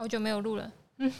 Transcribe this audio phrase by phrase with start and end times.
[0.00, 0.70] 好久没有录了。
[0.98, 1.12] 嗯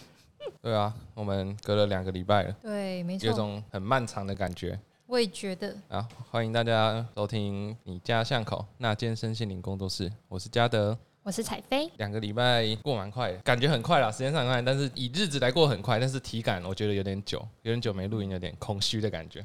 [0.62, 5.74] 对啊，我们隔了两个礼拜了，对，没错有错，种很漫长的感觉我也觉得。
[5.88, 6.08] 啊！
[6.30, 10.96] 欢迎大家收听你家巷口那间身心灵工作室，我是嘉德。
[11.24, 19.44] 我是彩飞，两个礼拜过蛮快的，感觉很快啦，时间上很快，但是以日子来过很快，但是体感我觉得有点久，有点久没录音，有点空虚的感觉。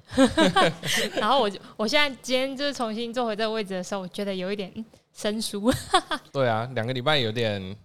[1.19, 5.73] 然后我就我现在今天就是重新坐回这个位置的时候，我觉得有一点嗯生疏。
[6.31, 7.75] 对啊，两个礼拜有点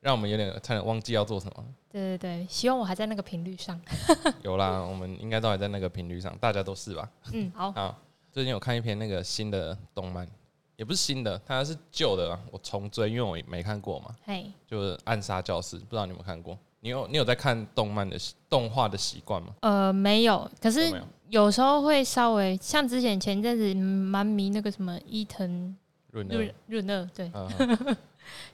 [0.00, 1.64] 让我们有点差点忘记要做什么。
[1.90, 3.80] 对对对，希望我还在那个频率上。
[4.42, 7.10] 有啦，我们应该都还在那个频率上，大家都是吧？
[7.32, 7.96] 嗯，好， 好，
[8.30, 10.26] 最近有看一篇那个新的动漫，
[10.76, 16.58] 也不是新的，它是旧的啊，我重追，因为我没看过嘛，嘿，就是《暗杀教室》，不知道你有没有看过？
[16.80, 19.48] 你有你有在看动漫的习动画的习惯吗？
[19.62, 20.92] 呃，没有，可是
[21.28, 25.76] 有时候会稍微像之前前阵子嗯蛮迷那个什么伊藤
[26.12, 27.96] 润润润二，对，呃，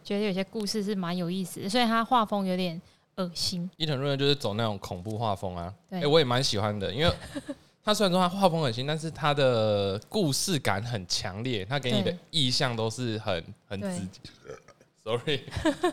[0.02, 2.80] 觉得有些故事是蛮有意思的，所以他画风有点
[3.16, 3.69] 恶心。
[3.77, 6.01] 伊藤润二就是走那种恐怖画风啊，对。
[6.02, 7.12] 哎、我也蛮喜欢的，因为
[7.85, 12.18] 他虽然说他画风恶心，但是他的故事感很强烈，他给你的对。
[12.30, 14.21] 意象都是很很直接
[15.04, 15.43] ，sorry，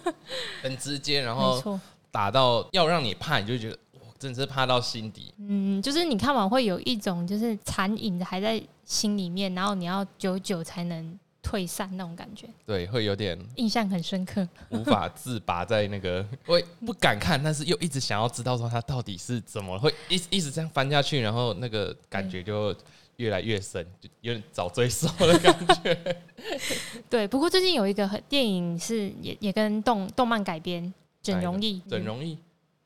[0.63, 5.33] 很直接，然后，打到要让你怕，你就觉得哇，真的是怕到心底。
[5.37, 14.47] 嗯，就是你看完会有一种就是残影还在心里面，然后你要久久才能退散那种感觉，对，会有点印象很深刻。
[14.69, 22.75] 无法自拔在那个， 我也不敢看，但是又一直想要知道说他到底是怎么会一一直这样翻下去，然后那个感觉就
[23.17, 26.15] 越来越深，就有点找罪受的感觉。
[27.09, 32.37] 对，不过最近有一个很电影是也也跟动动漫改编，整容易，整容易，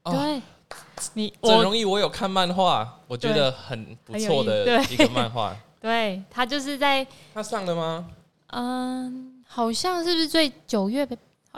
[0.03, 0.41] 哦，对，
[1.13, 5.55] 你整容易我有看漫画，我觉得很不错的一个漫画。
[5.81, 8.09] 对他就是在他上了吗？
[8.55, 11.05] 嗯，好像是不是最九月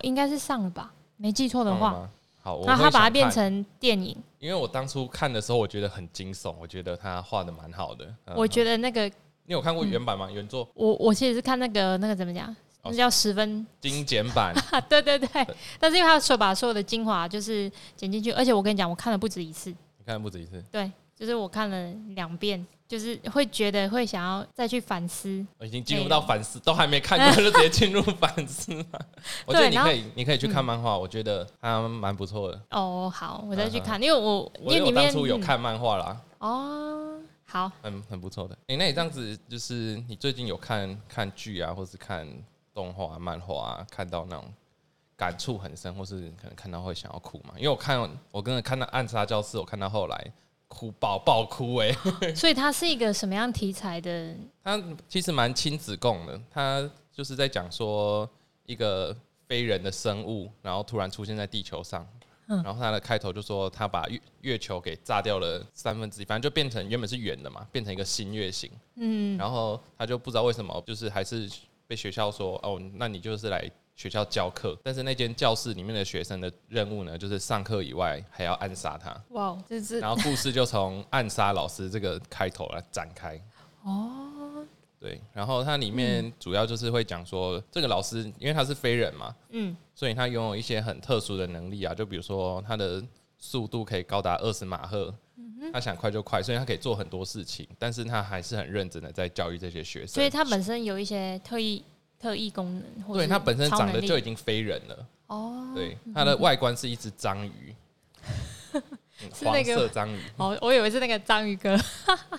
[0.02, 0.92] 应该是上了吧？
[1.16, 2.10] 没记错的话？
[2.42, 8.06] 好，我那他把它变成电影，因为我当初看的时候，我觉得很惊悚，我觉得他画的蛮好的。
[8.26, 8.36] 嗯。
[8.36, 9.06] 我觉得那个
[9.46, 10.28] 你有看过原版吗？
[10.32, 10.68] 原作？
[10.74, 12.50] 我我其实是看那个那个怎么讲，
[12.82, 12.90] 哦。
[12.90, 15.30] 那叫十分精简版， 啊，对对对，
[15.80, 20.64] 但是因为他手把所有的精华就是剪进去，而且我跟你讲，我看了不止一次，你看不止一次。
[20.72, 25.46] 对，就是我看了两遍，就是会觉得会想要再去反思。
[25.58, 28.86] 我已经进入到反思，都还没看过就直接进入反思了。
[29.46, 32.62] 我觉得你可以，你可以去看漫画，我觉得它蛮不错的。
[32.70, 38.58] 哦，好，我再去看，因为我因为我为里面当初有看漫画啦，嗯哦，好，很很不错的。
[38.68, 42.26] 诶，那你这样子，就是你最近有看看剧啊，或是看
[42.74, 44.46] 动画、啊、漫画啊，看到那种
[45.18, 47.54] 感触很深，或是可能看到会想要哭嘛？
[47.58, 48.00] 因为我看
[48.32, 50.32] 我跟着看到《暗杀教室》，我看到后来
[50.68, 51.92] 哭爆爆哭哎、
[52.36, 54.36] 所以它是一个什么样题材的？
[54.64, 58.30] 他其实蛮亲子共的，他就是在讲说
[58.66, 59.16] 一个
[59.48, 62.08] 非人的生物，然后突然出现在地球上，
[62.48, 71.50] 嗯然后他的开头就说他把月月球给炸掉了三分之一，反正就变成原本是圆的嘛，变成一个新月形，嗯，然后他就不知道为什么，就是还是
[71.88, 73.72] 被学校说哦，那你就是来。
[73.98, 79.20] 学校教课，但是那间教室里面的学生的任务呢，就是上课以外还要暗杀他。
[79.30, 83.42] 哇，这是然后故事就从暗杀老师这个开头来展开。
[83.84, 84.64] 哦，
[85.00, 93.04] 对，然后它里面主要就是会讲说，这个老师因为他是非人嘛，嗯，所以他拥有一些很特殊的能力啊，就比如说他的
[93.40, 95.12] 速度可以高达二十马赫，
[95.74, 100.10] 他想快就快，所以他可以做很多事情，但是他还是很认真的在教育这些学生。
[100.10, 101.84] 所以他本身有一些特异
[102.20, 107.76] 特异功能，对它本身长得就已经非人了，哦，对，它的外观是一只章鱼，
[108.74, 108.82] 嗯
[109.32, 110.20] 黄是那个色章鱼。
[110.38, 111.78] 哦，我以为是那个章鱼哥，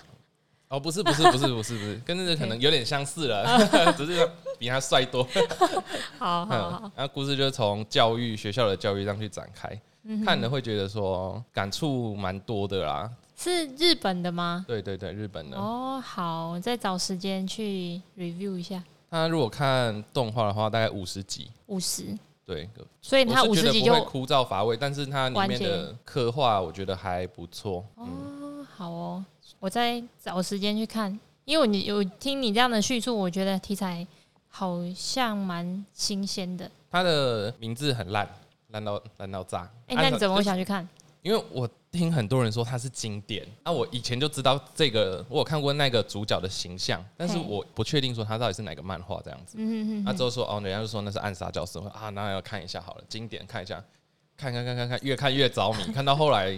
[0.69, 5.23] 哦，不是不是不是不是不是， 跟那个可能有点相似了，只是比他帅多。
[6.17, 13.09] 好好嗯好，，然后故事就是从教育学校的教育上去展开，嗯看了会觉得说感触蛮多的啦。
[13.35, 14.65] 是日本的吗？
[14.67, 15.57] 对对对，日本的。
[15.57, 22.69] 哦，好，我再找时间去 review 一下他如果看动画的话，大概五十集，五十，对，
[23.01, 27.83] 所以它我是觉得五十集就不会枯燥乏味，但是它里面的刻画我觉得还不错。
[27.97, 29.25] 嗯，哦，好哦，
[29.59, 34.05] 我再找时间去看，因为你有听你这样的叙述，我觉得题材
[34.47, 36.69] 好像蛮新鲜的。
[36.91, 38.27] 它的名字很烂，
[38.69, 39.69] 烂到烂到炸。
[39.87, 40.87] 哎、按那你怎么会想去看？
[41.21, 49.57] 因为我听很多人说它是经典，那、我以前就知道这个，我有看过那个主角的形象，但是我不确定说它到底是哪个漫画这样子。
[49.59, 53.83] 嗯哼哼哼那之后说哦，人家就说那是暗杀教室，我说啊，那要看一下好了，经典看一下，
[54.37, 56.55] 看看看看看，越看越着迷， 看到后来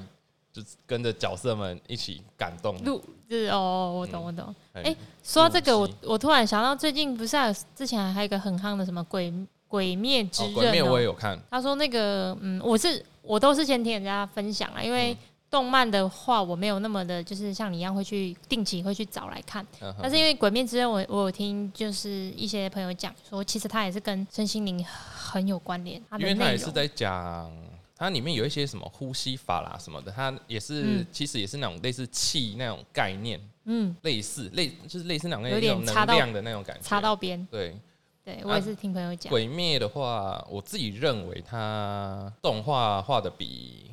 [0.52, 2.78] 就是跟着角色们一起感动。
[2.84, 4.56] 录就是哦，我懂嗯我懂。
[4.74, 9.34] 哎哎说到这个，我我突然想到，最近不是还有之前还有一个很夯的什么鬼
[9.71, 11.07] 鬼灭之哦，刃》鬼灭我也哦。
[11.07, 15.15] 有看，他说那个，嗯，我是我都是先听人家分享啊，因为
[15.50, 19.65] 动漫的话，我没有那么的，就是像你一样会去定期会去找来看。
[20.01, 26.01] 但是因为《鬼灭之刃》我，我有听就是一些朋友讲说，其实它也是跟身心灵很有关联。
[26.19, 27.50] 因为它也是在讲，
[27.95, 36.81] 它里面有一些什么呼吸法啦什么的，它也是、嗯其实也是那种类似气那种概念，嗯类似类就是类似那种有点能量的那种感觉。
[36.81, 37.77] 插到边，对
[38.23, 39.29] 对我也是听朋友讲。
[39.29, 43.91] 鬼灭的话，我自己认为它动画画的比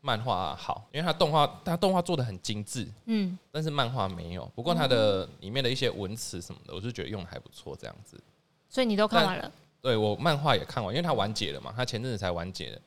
[0.00, 4.50] 漫画好，因为它动画它动画做的很精致，嗯，但是漫画没有。
[4.54, 8.20] 不过它的里面的一些文词什么的，我就觉得用的还不错，这样子。
[8.68, 9.50] 所以你都看完了。
[9.80, 12.80] 对我漫画也看完，因为它完结了嘛，它前阵子才完结的。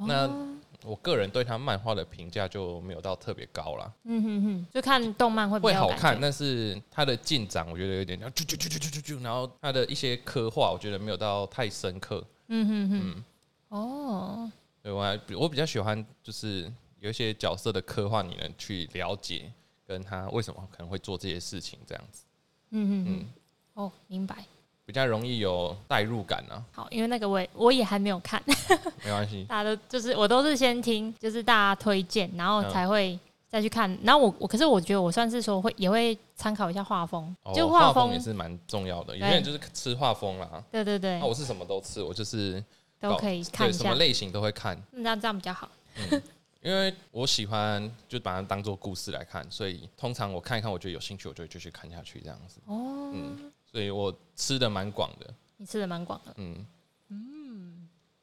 [0.00, 0.28] 那
[0.84, 6.18] 我个人对他漫画的评价就没有到特别高啦，嗯哼哼，就看动漫会比会好看。
[6.20, 8.18] 但是它的进展我觉得有点，
[9.22, 12.22] 然后它的一些刻画我觉得没有到太深刻。
[12.48, 13.24] 嗯哼哼，嗯，
[13.68, 14.52] 哦，
[14.82, 16.70] 对我还我比较喜欢就是
[17.00, 19.50] 有一些角色的刻画，你能去了解
[19.86, 22.24] 跟他为什么可能会做这些事情，这样子，
[22.70, 23.08] 嗯哼哼。
[23.08, 23.26] 嗯，，
[23.74, 24.44] 哦，明白。
[24.86, 26.62] 比较容易有代入感啊。
[26.72, 28.42] 好，因为那个我也我也还没有看，
[29.04, 32.70] 没关系，大家都就是我都是先听，就是大家推荐，然后嗯。
[32.70, 33.96] 才会再去看。
[34.02, 40.62] 然后我我可是我觉得我算是说会也会参考一下画风，就哦画风也是蛮重要的，有对些人就是吃画风啦。
[40.72, 41.18] 对对对。
[41.20, 42.62] 那、，我是什么都吃，我就是
[43.00, 45.68] 都可以看一下对什么，类型都会看，嗯那这样比较好。
[46.62, 52.58] 因为我喜欢就把它当做故事来看，所以通常我看一看，我觉得有兴趣，我就会继续看下去这样子。
[52.66, 56.64] 哦，嗯，所以我吃的蛮广的，你吃的蛮广的，嗯。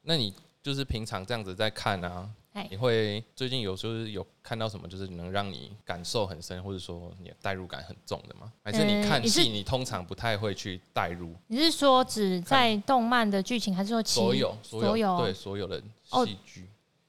[0.00, 8.50] 那你就是平常这样子在看啊哎，你会最近有时候有看到什么，就是能让你感受很深，或者说你的代入感很重的吗？
[8.64, 11.34] 还是你看戏，你通常不太会去代入？
[11.48, 16.66] 你是说只在动漫的剧情，还是说其所有所有对所有的哦戏剧，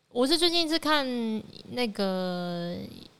[0.09, 1.07] 我是最近是看
[1.69, 2.77] 那个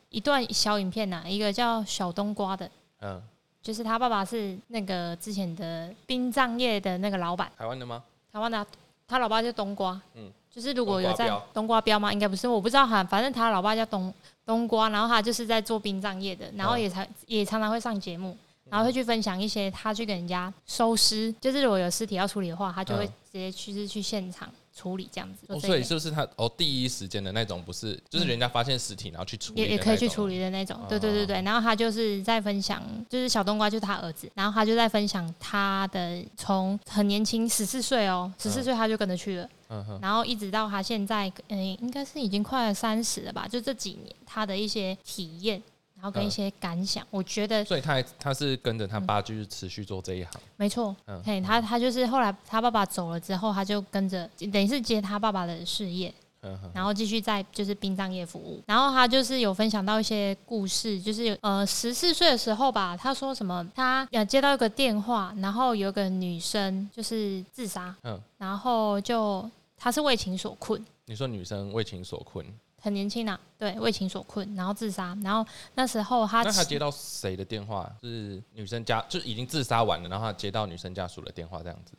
[0.10, 2.70] 一段小影片呐、一个叫小冬瓜的，
[3.00, 3.22] 嗯，
[3.64, 8.04] 就是他爸爸是那个之前的殡葬业的那个老板，台湾的吗？
[8.32, 8.68] 台湾的啊、
[9.08, 12.14] 他老爸叫冬瓜，嗯就是如果有在冬瓜标冬瓜标吗？
[12.14, 14.14] 应该不是，我不知道哈，反正他老爸叫冬
[14.46, 18.38] 冬瓜，然后他就是在做殡葬业的，然后嗯也常、也常常会上节目。
[18.70, 25.60] 然后会去分享一些他去给人家收尸，就是如果有尸体要处理的话，他就会嗯直接去是去现场处理这样子。
[25.60, 31.42] 所以是不是他哦第一时间的那种，不是就是人家发现尸体然后去处理也也可以去处理的那种，对对对对。
[31.44, 45.62] 然后他就是在分享，就是小冬瓜就是他儿子，然后他就在分享他的从很年轻十四岁哦，十四岁他就跟着去了，嗯，然后一直到他现在，嗯、应该是已经快三十了吧，就这几年他的一些体验，
[46.04, 58.62] 然后跟一嗯些感想，我觉得所以他他是跟着他爸就是持续做这一行，没错，嗯嘿，他他就是后来他爸爸走了之后，他就跟着等于是接他爸爸的事业，嗯，然后继续在就是殡葬业服务。
[58.66, 70.86] 然后他就是有分享到一些故事，就是有呃十四岁的时候吧，他说什么他呃接到一个电话，然后有个女生就是自杀，嗯然后就他是为情所困。
[71.06, 72.46] 你说女生为情所困，
[72.84, 77.90] 很年轻啊，对，为情所困，然后自杀，然后那时候他那他接到谁的电话？
[78.02, 81.94] 是女生家，就已经自杀完了，然后他接到女生家属的电话这样子。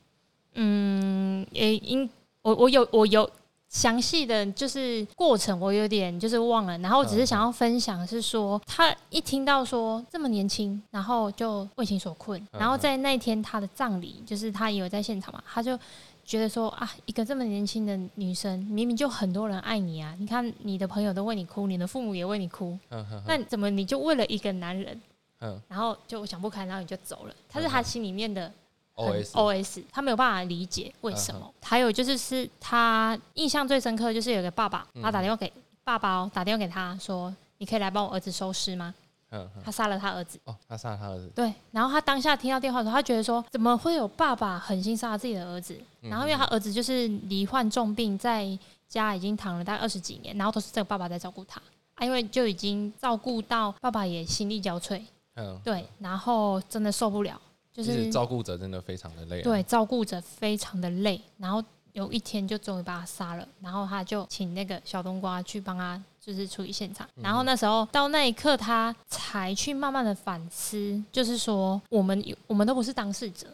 [0.57, 2.07] 嗯，也应
[2.43, 3.29] 我我有我有
[3.71, 6.77] 详细的就是过程，我有点就是忘了。
[6.77, 15.79] 然后我只是想要分享是说，他一听到说这么年轻，然后就为情所困，嗯然后在那天他的葬礼，就是他也有在现场嘛，他就。
[16.25, 20.15] 觉得说啊，一个这么年轻的女生，明明就很多人爱你啊！
[20.19, 22.79] 你看你的朋友都为你哭，你的父母也为你哭，
[23.27, 25.01] 那怎么你就为了一个男人，
[25.41, 27.35] 嗯然后就想不开，然后你就走了？
[27.49, 28.51] 他是他心里面的
[28.95, 31.53] ，O S，O S，他没有办法理解为什么。
[31.63, 35.53] 还有就是是他印象最深刻，就是有个爸爸，嗯他打电话给
[35.85, 38.95] 爸爸哦，打电话给他说：“你可以来帮我儿子收尸吗
[39.31, 40.41] 嗯？”，他杀了他儿子。
[40.45, 45.79] 哦，他杀了他儿子，对，然后他当下听到电话的时候，他觉得说，怎么会有爸爸狠心杀了自己的儿子？
[46.05, 48.47] 嗯然后因为他儿子就是罹患重病，在
[48.89, 51.61] 家已经躺了大概二十几年，然后都是这个爸爸在照顾他。
[51.95, 55.01] 啊，因为就已经照顾到爸爸也心力交瘁，
[55.37, 57.41] 嗯，对，然后真的受不了，
[57.73, 73.47] 就是照顾者真的非常的累、啊，对，照顾者非常的累，然后有一天就终于把他杀了，然后他就请那个小冬瓜去帮他就是处理现场，然后那时候到那一刻他才去慢慢的反思，就是说我们我们都不是当事者，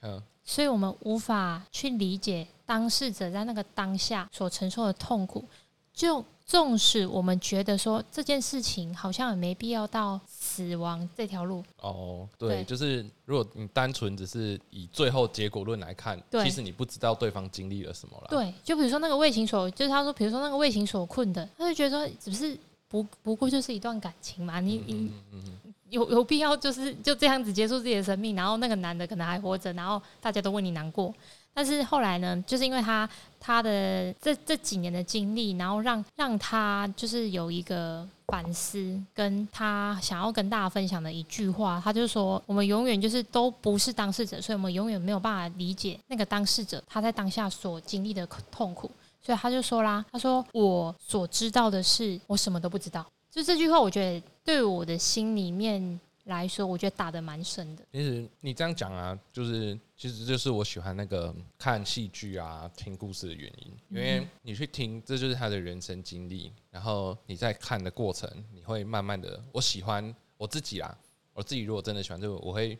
[0.00, 5.44] 嗯所以我们无法去理解当事者在那个当下所承受的痛苦，
[5.92, 12.64] 就纵使我们觉得说这件事情好像也没必要到死亡这条路，哦，对，对。
[12.64, 18.26] 就是如果你单纯只是以最后结果论来看，其实你不知道对方经历了什么了。
[18.28, 22.58] 对，就比如说那个为情所，就是他说，比如说那个为情所困的，他就觉得说，只是
[22.88, 31.14] 不不过就是一段感情嘛，你你嗯嗯嗯，有有必要就是就这样子结束自己的生命，然后那个男的可能还活着，然后大家都为你难过。
[31.54, 33.06] 但是后来呢，就是因为他
[33.38, 48.90] 他的这这几年的经历，然后让让他就是有一个反思，跟他想要跟大家分享的一句话，他就说：我们永远就是都不是当事者，所以我们永远没有办法理解那个当事者他在当下所经历的痛苦。
[49.22, 53.06] 所以他就说啦，他说我所知道的是，我什么都不知道。
[53.30, 57.84] 就这句话，我觉得对我的心里面来说，我觉得打的蛮深的。
[57.92, 70.96] 其实你这样讲啊，就是其实就是我喜欢那个看戏剧啊、听故事的原因，因为你去听，这就是他的人生经历，然后你在看的过程，你会慢慢的，我喜欢我自己啦，
[71.32, 72.78] 我自己如果真的喜欢这个，我会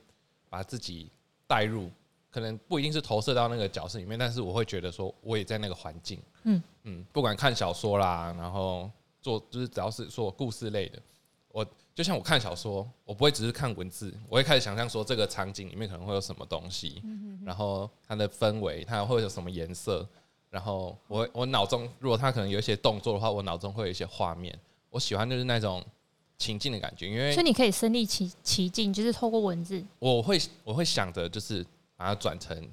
[0.49, 1.11] 把自己
[1.47, 1.90] 带入，
[2.31, 6.62] 可能不一定是投射到那个角色里面，但是我会觉得说我也在那个环境，嗯。
[6.85, 8.90] 嗯，不管看小说啦，然后
[9.21, 11.00] 做就是只要是说故事类的，
[11.52, 17.02] 我就像我看小说，我不会只是看文字，我会开始想象说这个场景里面可能会有什么东西，
[17.44, 20.09] 然后它的氛围，它会有什么颜色，
[20.49, 25.85] 然后我我脑中如果它可能有一些动作的话，我脑中会有一些画面，我喜欢就是那种
[26.38, 31.62] 情境的感觉，因为所以你可以身临其其境，就是透过文字，我会我会想着就是
[31.97, 32.66] 把它转成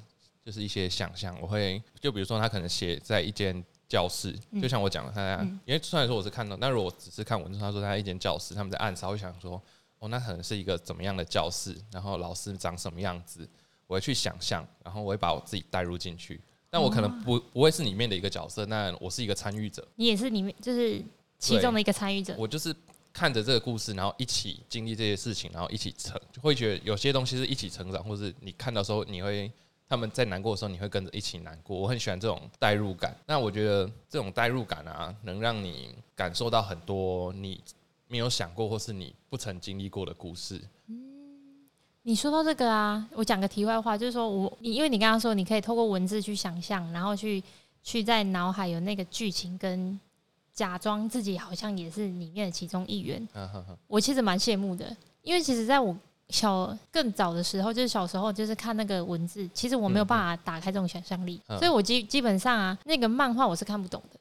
[0.45, 9.61] 就是一些想象，我会就比如说他可能写在一间教室，嗯就像我讲的，他因为虽然说我是看到，但如果只是看文字，他说他一间教室，他们在暗杀，我会想说
[9.97, 13.49] 哦，那可能是一个怎么样的教室，然后老师长什么样子，
[13.87, 16.39] 我会去想象，然后我会把我自己带入进去。
[16.69, 21.03] 但我可能不不会是里面的一个角色，那我是一个参与者，你也是里面就是
[21.39, 22.35] 其中的一个参与者。
[22.37, 22.71] 我就是
[23.11, 29.51] 看着这个故事，然后一起经历这些事情，然后一起成，就会觉得有些东西是一起成长，或是你看到时候，你会
[29.89, 31.75] 他们在难过的时候，你会跟着一起难过。
[31.75, 33.15] 我很喜欢这种代入感。
[33.25, 37.59] 那我觉得这种代入感啊，能让你感受到很多你
[38.07, 40.61] 没有想过或是你不曾经历过的故事。
[42.03, 47.43] 你说到这个啊，我讲个题外话，就是说我你因为你刚刚说你可以透过文字去想象，然后去
[47.83, 49.99] 去在脑海有那个剧情，跟
[50.53, 53.27] 假装自己好像也是里面的其中一员。
[53.87, 55.95] 我其实蛮羡慕的，因为其实在我
[56.29, 64.19] 小更早的时候，就是小时候就是看那个文字，其实我没有办法打开这种想象力，嗯所以我基基本上啊，那个漫画我是看不懂的。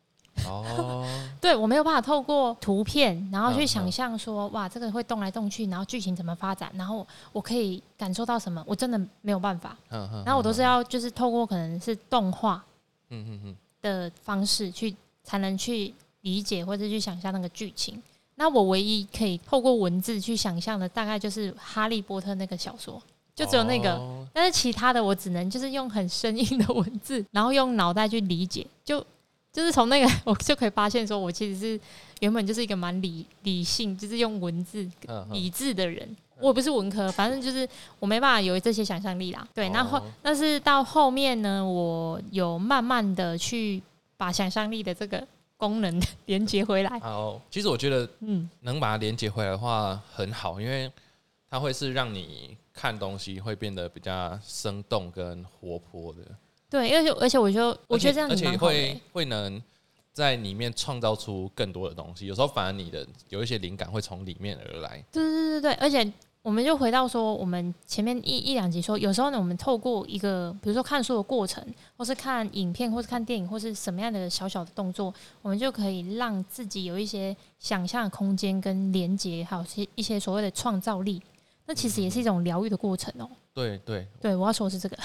[0.49, 1.05] 哦，
[1.41, 9.77] 对我没有办法透过图片，然后去嗯想象说，哇，这个会动来动去，然后剧情怎么发展，然后我可以感受到什么，我真的没有办法。
[9.91, 12.65] 嗯嗯，然后我都是要就是透过可能是动画
[13.11, 18.01] 嗯嗯嗯，的方式去才能去理解或者去想象那个剧情。
[18.39, 23.03] 那我唯一可以透过文字去想象的，大概就是《哈利波特》那个小说，
[23.35, 23.95] 就只有那个。
[23.95, 29.05] 哦但是其他的我只能就是用很生硬的文字，然后用脑袋去理解，就
[29.53, 31.81] 就是从那个 我就可以发现，说我其实是
[32.21, 34.89] 原本就是一个蛮理理性，就是用文字
[35.33, 36.09] 理智的人。
[36.41, 37.69] 我也不是文科，反正就是
[37.99, 39.45] 我没办法有这些想象力啦。
[39.53, 43.83] 对，那后哦但是到后面呢，我有慢慢的去
[44.17, 45.27] 把想象力的这个
[45.59, 46.99] 功能连接回来。
[47.01, 50.91] 好，其实我觉得嗯，能把它连接回来的话很好，因为
[51.51, 56.21] 它会是让你看东西会变得比较生动跟活泼的。
[56.71, 59.01] 对，而且而且我就我觉得这样而且会欸。
[59.13, 59.61] 会能
[60.13, 62.27] 在里面创造出更多的东西。
[62.27, 65.05] 有时候反而你的有一些灵感会从里面而来。
[65.11, 66.13] 对对对对，而且
[66.43, 71.63] 我们就回到说，我们前面一一两集说，有时候呢，我们透过一个比如说看书的过程，
[71.97, 81.21] 或是看影片，或是看电影，或是什么样的小小的动作，我们就可以让自己有一些想象的空间跟连接，还有些一些所谓的创造力。
[81.67, 84.97] 那其实也是一种疗愈的过程哦、对对，对，我要说的是这个。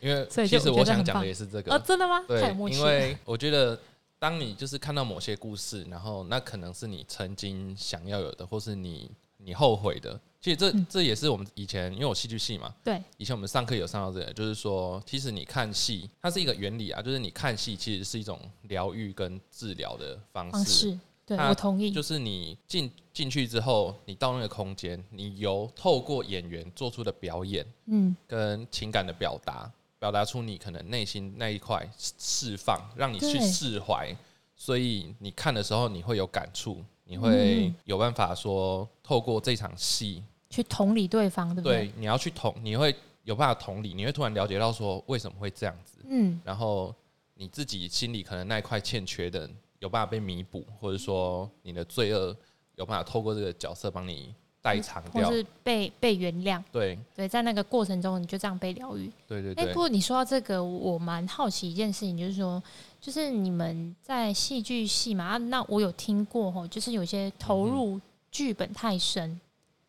[0.00, 1.78] 因为 其实我想讲的也是这哦，个。
[1.78, 2.24] 真的吗？
[2.26, 2.40] 对
[2.72, 2.84] 因了。
[2.86, 3.78] 为我觉得
[4.18, 9.12] 当你就是看到某些故事，然后那可能是你曾经想要有的，或是你
[9.44, 10.18] 你后悔的。
[10.40, 20.90] 其实这嗯这也是我们以前，因为我戏剧系嘛，对，以前我们上课有上到这个，就是说，其实你看戏，它是一个原理啊，就是你看戏其实是一种疗愈跟治疗的方方式。
[20.90, 21.92] 式，对它我同意。
[21.92, 29.70] 就是你进进去之后，你到那个空间，你由透过演员做出的表演嗯，跟情感的表达，
[30.00, 34.12] 表达出你可能内心那一块释放，让你去对释怀。
[34.56, 41.86] 所以你看的时候，你会有感触，你会嗯有办法说，透过这场戏，去同理对方，对不对？
[41.86, 42.94] 对，你要去同，你会
[43.24, 46.94] 有办法同理，你会突然了解到说为什么会这样子，嗯，然后
[47.34, 49.48] 你自己心里可能那一块欠缺的，
[49.80, 52.36] 有办法被弥补，或者说你的罪恶
[52.76, 55.28] 有办法透过这个角色帮你代偿掉。
[55.28, 56.62] 或是被被原谅。
[56.72, 59.08] 对对，在那个过程中，你就这样被疗愈。
[59.08, 62.62] 哎、对对对不，过你说到这个，我蛮好奇一件事情，就是说，
[63.00, 68.00] 就是你们在戏剧系嘛，啊，那我有听过吼，就是有些投入
[68.30, 69.38] 剧本太深，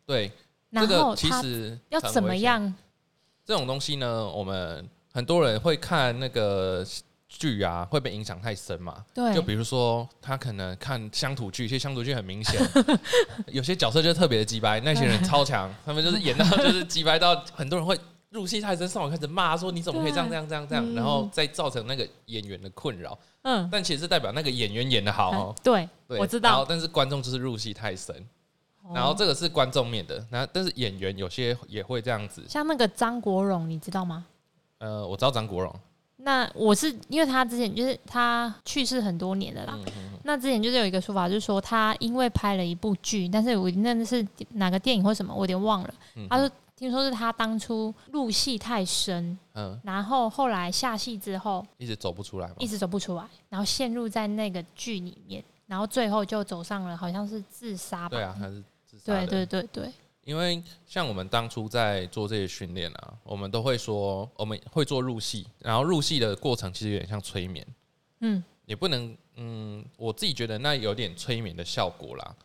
[0.04, 0.30] 对，
[0.70, 2.74] 然后他实要怎么样？
[3.46, 6.84] 这种东西呢，我们很多人会看那个
[7.38, 9.04] 剧啊，会被影响太深嘛。
[9.12, 12.60] 对，就比如说，他可能看乡土剧，其实乡土剧很明显，
[13.48, 17.98] 有些角色就特别的鸡掰，那些人超强，他们就是演到 就是鸡掰到很多人会
[18.30, 23.18] 入戏太深，上网开始骂说你怎么可以这样这样这样这样，嗯然后再造成那个演员的困扰。
[23.42, 26.48] 嗯，但其实是代表那个演员演的好哦，对，对，我知道。
[26.50, 28.14] 然后但是观众就是入戏太深，
[28.94, 32.42] 然后哦这个是观众面的，那但是演员有些也会这样子。
[32.48, 34.24] 像那个张国荣，你知道吗？
[34.78, 35.74] 呃，我知道张国荣，
[36.16, 39.78] 那我是因为他之前就是他去世很多年了啦。
[40.22, 45.94] 那之前就是有一个说法，就是说他因为拍了一部剧，但是我那是哪个电影或什么，我有点忘了。
[46.16, 52.66] 嗯他说听说是他当初入戏太深，嗯，然后后来下戏之后一直走不出来嘛一。
[52.66, 58.16] 直走不出来，然后陷入在那个剧里面，然后最后就走上了好像是自杀吧。
[58.16, 59.46] 对啊，他是自杀对的。
[59.46, 59.92] 对对对，
[60.24, 67.66] 因为像我们当初在做这些训练啊，我们都会说我们会做入戏，然后入戏的过程其实有点像催眠，
[68.20, 72.36] 嗯，也不能，嗯，我自己觉得那有点催眠的效果啦。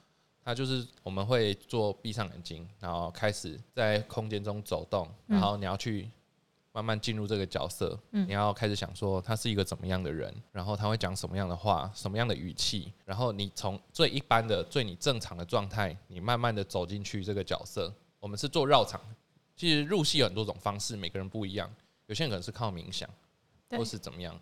[0.43, 6.09] 它就是我们会做闭上眼睛，然后开始在空间中走动，嗯然后你要去
[6.71, 17.93] 慢慢进入这个角色，嗯你要开始想说他是一个怎么样的人，然后他会讲什么样的话，什么样的语气，然后你从最一般的、最你正常的状态，你慢慢的走进去这个角色。
[18.19, 18.99] 我们是做绕场，
[19.55, 21.69] 其实入戏有很多种方式，每个人不一样，
[22.07, 23.09] 有些人可能是靠冥想，
[23.71, 24.37] 或是怎么样，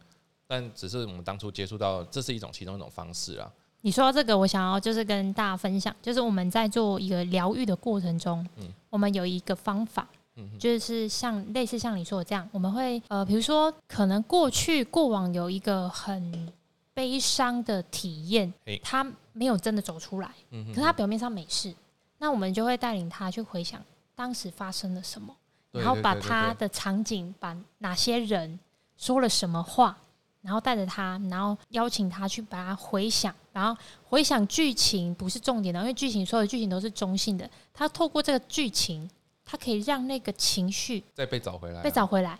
[0.48, 3.51] 但只是我们当初接触到，这是一种其中一种方式啊。
[3.81, 16.53] 你说到这个，我想要就是跟大家分享，就是我们在做一个疗愈的过程中，嗯我们有一个方法，嗯就是像类似像你说的这样，我们会呃，比如说可能过去过往有一个很
[16.94, 21.74] 悲伤的体验，他没有真的走出来，嗯可是他表面上没事，
[22.20, 23.84] 那我们就会带领他去回想
[24.15, 25.36] 当时发生了什么，
[25.71, 28.60] 然后把他的场景，把哪些人
[28.97, 29.95] 说了什么话，
[30.41, 39.08] 然后带着他，然后邀请他去把它回想，然后回想剧情不是重点的，因为剧情所有的剧情都是中性的，他透过这个剧情，
[39.49, 42.38] 他可以让那个情绪再被找回来啊、被找回来。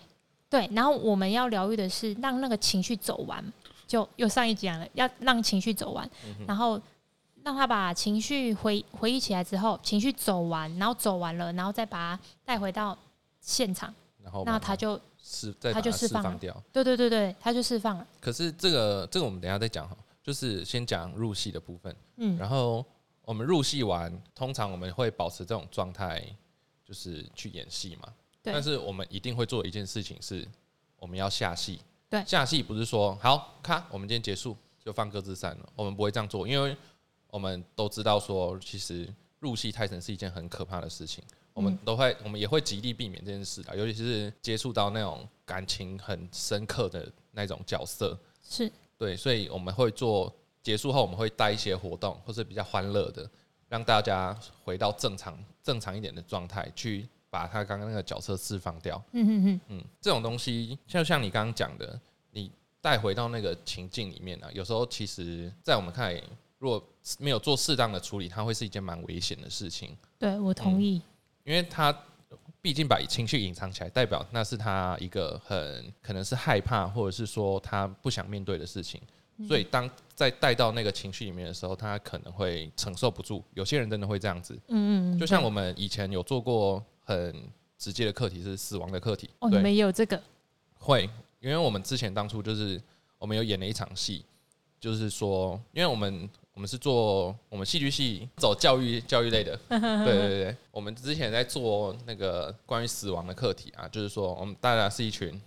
[0.50, 3.44] 对，然后我们要疗愈的是让那个情绪走完，
[3.88, 6.80] 就又上一集讲了，要让情绪走完，嗯然后
[7.44, 12.98] 让他把情绪回回忆起来之后，情绪走完，然后走完了，然后再把它带回到
[13.40, 16.56] 现场，然后那他就释再他就释放掉。
[16.72, 18.08] 对对对对，他就释放了。
[18.22, 22.86] 可是这个这个我们等一下再讲哈，就是先讲入戏的部分，嗯，然后
[23.24, 26.24] 我们入戏完，通常我们会保持这种状态，
[26.88, 28.14] 就是去演戏嘛。
[28.42, 30.48] 对但是我们一定会做一件事情是，
[30.98, 31.82] 我们要下戏。
[32.10, 36.78] 对下戏不是说好，咔，我们今天结束就放各自散了，我们不会这样做，因为
[37.30, 41.22] 我们都知道说，其实入戏太深是一件很可怕的事情。
[41.54, 48.18] 我们嗯都会，我们也会极力避免这件事的，尤其是接触到那种感情很深刻的那种角色。
[48.42, 53.30] 是对，所以我们会做结束后，我们会带一些活动，或是比较欢乐的，
[53.70, 59.04] 让大家回到正常正常一点的状态，去把他刚刚那个角色释放掉。
[59.12, 62.00] 嗯嗯嗯，嗯，这种东西就像你刚刚讲的，
[62.32, 62.52] 你
[62.82, 66.24] 带回到那个情境里面呢、啊，有时候其实，在我们看来，
[66.60, 66.82] 如果
[67.20, 71.02] 没有做适当的处理，它会是一件蛮危险的事情，对我同意。
[71.44, 71.98] 因为他
[72.62, 79.02] 毕竟把情绪隐藏起来，代表那是他一个很可能是害怕，或者是说他不想面对的事情。
[79.46, 83.44] 所以当在带到那个情绪里面的时候，他可能会承受不住。
[83.54, 87.36] 有些人真的会这样子，嗯嗯嗯，就像我们以前有做过很
[87.78, 89.30] 直接的课题，是死亡的课题。
[89.40, 90.20] 哦，你对，们也有这个，
[90.80, 92.82] 会，因为我们之前当初就是
[93.20, 94.26] 我们有演了一场戏，
[94.80, 105.40] 就是说，因为我们我们是做我们戏剧系走教育教育类的， 对对对，我们之前在做那个关于死亡的课题啊，就是说我们大家是一群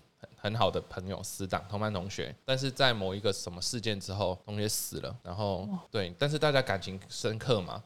[0.43, 7.81] 很很好的朋友、死党、同班同学，但是在某一个什么事件之后，同学死了，然后对，但是大家感情深刻嘛，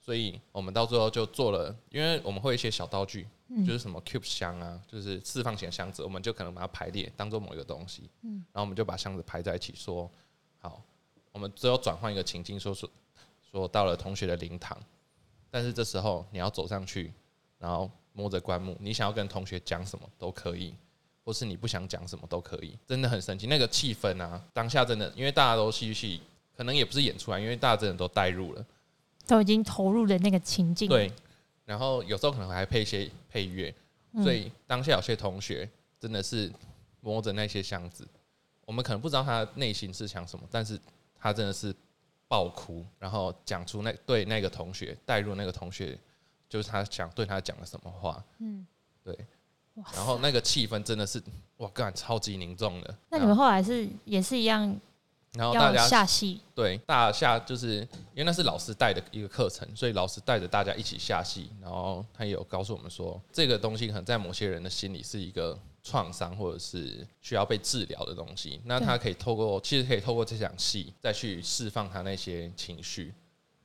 [0.00, 3.26] 所以我们到最后就做了，因为我们会有一些小道具，
[3.66, 8.44] 就是什么 cube 箱啊，就是释放型的箱子，我们就可能把它排列当做某一个东西，嗯。
[8.52, 10.08] 然后我们就把箱子排在一起，说
[10.58, 10.80] 好，
[11.32, 12.88] 我们最后转换一个情境，说说
[13.50, 14.78] 说到了同学的灵堂，
[15.50, 17.12] 但是这时候你要走上去，
[17.58, 20.72] 然后摸着棺木，你想要跟同学讲什么都可以。
[21.26, 23.48] 或是你不想讲什么都可以，真的很神奇。
[23.48, 26.22] 那个气氛啊，当下真的，因为大家都戏剧系，
[26.56, 28.64] 可能也不是演出来，因为大家真的都带入了，
[29.26, 30.88] 都已经投入了那个情境。
[30.88, 31.12] 对。
[31.64, 33.74] 然后有时候可能还配一些配乐，
[34.22, 36.48] 所以当下有些同学真的是
[37.00, 38.06] 摸着那些箱子，
[38.64, 40.78] 我们可能不知道他内心是想什么，但是
[41.18, 41.74] 他真的是
[42.28, 45.98] 爆哭，然后讲出那对那个同学带入那个同学，
[46.48, 48.24] 就是他想对他讲了什么话。
[48.38, 48.64] 嗯，
[49.02, 49.18] 对。
[49.94, 51.22] 然后那个气氛真的是
[51.58, 52.94] 哇，干超级凝重的。
[53.10, 54.78] 那你们后来是也是一样？
[55.32, 57.80] 然后大家下戏，对，大下就是
[58.14, 61.50] 因为那是老师带的一个课程，所以老师带着大家一起下戏。
[61.60, 68.58] 然后他也有告诉我们说，这个东西可能在某些人的心里是一个创伤，或者是需要被治疗的东西。
[68.64, 73.12] 那他可以透过，其实可以透过这场戏再去释放他那些情绪。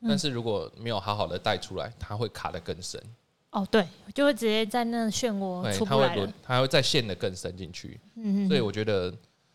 [0.02, 3.02] 但是如果没有好好的带出来，他会卡得更深。
[3.52, 6.34] 哦，对，就会直接在那漩涡出不来了。
[6.44, 8.00] 他会再陷得更深进去。
[8.16, 8.48] 嗯嗯。
[8.48, 9.14] 所以我觉得。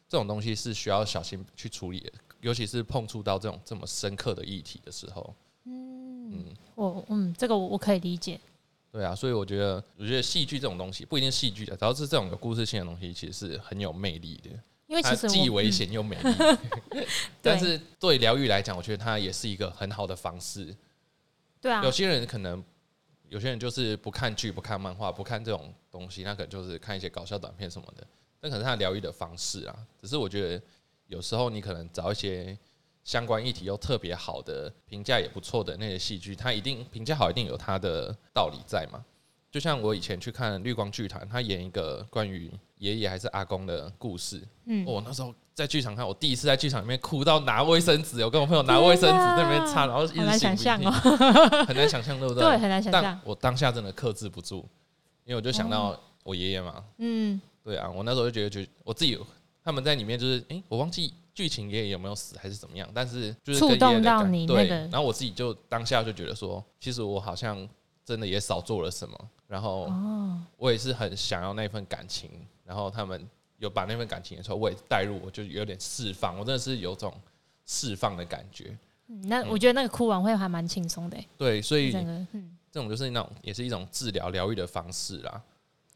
[0.08, 5.34] 这种东西是需要小心去处理的，尤其是碰触到这种这么深刻的议题的时候。
[5.64, 6.44] 嗯嗯，
[6.76, 8.38] 我嗯，这个我我可以理解。
[8.92, 14.50] 对啊，所以我觉得，我觉得戏剧这种东西不一定戏剧的，只要是这种有故事性的东西，其实是很有魅力的。
[14.86, 16.32] 因为其实既危险又美丽。
[17.42, 20.72] 但是对疗愈来讲，我觉得它也是一个很好的方式。
[21.60, 22.62] 对啊，有些人可能，
[23.28, 28.06] 有些人就是不看剧、不看漫画、不看这种东西，那可能就是看一些搞笑短片什么的。
[28.40, 30.62] 那可能是他疗愈的方式啊，只是我觉得
[31.06, 32.56] 有时候你可能找一些
[33.02, 39.04] 相关议题又特别好的、评价也不错的那些戏剧，它一定评价好，一定有它的道理在嘛。
[39.50, 50.90] 就像我以前去看绿光剧团，他演一个关于爷爷还是阿公的故事，嗯，我那时候在剧场看，我第一次在剧场里面哭到拿卫生纸，我跟我朋友拿卫生纸那边擦，然后很难想象哦，
[51.66, 52.44] 很难想象，对不对？
[52.44, 53.18] 对，很难想象。
[53.24, 54.68] 我当下真的克制不住，
[55.24, 57.40] 因为我就想到我爷爷嘛，嗯。
[57.64, 59.18] 对啊，我那时候就觉得，就我自己
[59.64, 67.68] 他们在里面就是，哎，我忘记剧情爷爷有没有死还是怎么样，但是就是触动到你对，然后我自己就当下就觉得说，其实我好像
[68.04, 69.92] 真的也少做了什么，然后
[70.56, 72.30] 我也是很想要那份感情，
[72.64, 73.26] 然后他们
[73.58, 77.12] 有把那份感情的时候，我也带入，我就有点释放，我真的是有种
[77.64, 78.76] 释放的感觉。
[79.06, 81.16] 那我觉得那个哭完会还蛮轻松的。
[81.36, 85.42] 对，所以这种就是那种也是一种治疗疗愈的方式啦，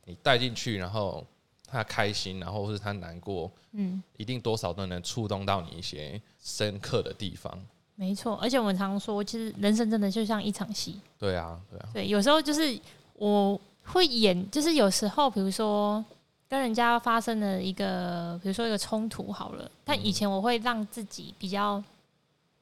[0.04, 1.26] 你带进去，然后。
[1.72, 7.56] 他开心，然后或是他难过，嗯，一定多少都能触动到你一些深刻的地方。
[7.94, 11.00] 没错，而且我们常说，其实人生真的就像一场戏。
[11.16, 11.88] 对啊，对啊。
[11.94, 12.76] 对，有时候就是
[13.20, 16.02] 我会演，就是有时候，比如说
[16.48, 21.82] 跟人家发生了一个，比如说一个冲突好了，但以前我会让自己比较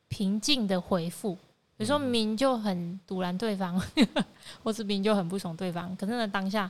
[0.08, 1.34] 平静的回复，
[1.76, 3.80] 比如说明明就很堵拦对方，
[4.64, 6.68] 或是明明就很不爽对方，可是呢当下。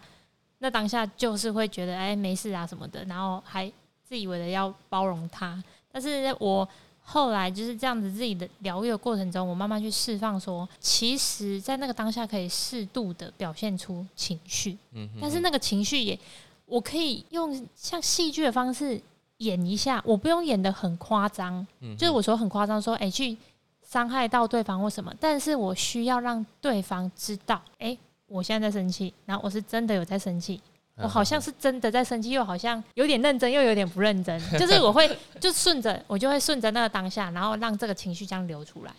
[0.58, 3.72] 那当下就是会觉得哎没事啊什么的，然后还
[4.04, 5.64] 自以为的要包容他。
[5.90, 6.68] 但是我
[7.10, 16.18] 后来就是这样子自己的疗愈的过程中，我慢慢去释放，说其实，在那个当下可以适度的表现出情绪，嗯，但是那个情绪也
[16.66, 19.00] 我可以用像戏剧的方式
[19.38, 23.34] 演一下，我不用演的很夸张，嗯，就是我说很夸张，说哎去
[23.82, 27.96] 伤害到对方或什么，但是我需要让对方知道，哎。
[28.30, 30.60] 我现在在生气，然后我是真的有在生气，
[31.02, 35.08] 我好像是真的在生气，又好像有点认真，又有点不认真， 就是我会
[35.40, 38.92] 就顺着，我就会顺着那个当下，然后让这个情绪这样流出来。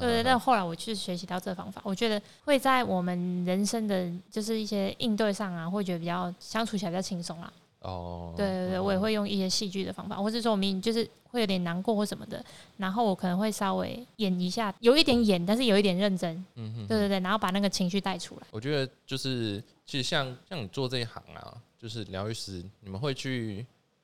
[0.00, 7.52] 对对，但后来我去学习到这个方法，我觉得会在我们人生的就是一些应对上啊，会觉得比较相处起来比较轻松啦。
[7.80, 12.42] 哦，对对对，我也会用一些戏剧的方法，或者说我们就是会有点难过或什么的，
[12.78, 18.46] 然后我可能会稍微演一下，有一点演，但是有一点认真，嗯哼，对对对，然后把那个情绪带出来。
[18.50, 23.58] 我觉得就是其实像像你做这一行啊，就是疗愈师，你们会去，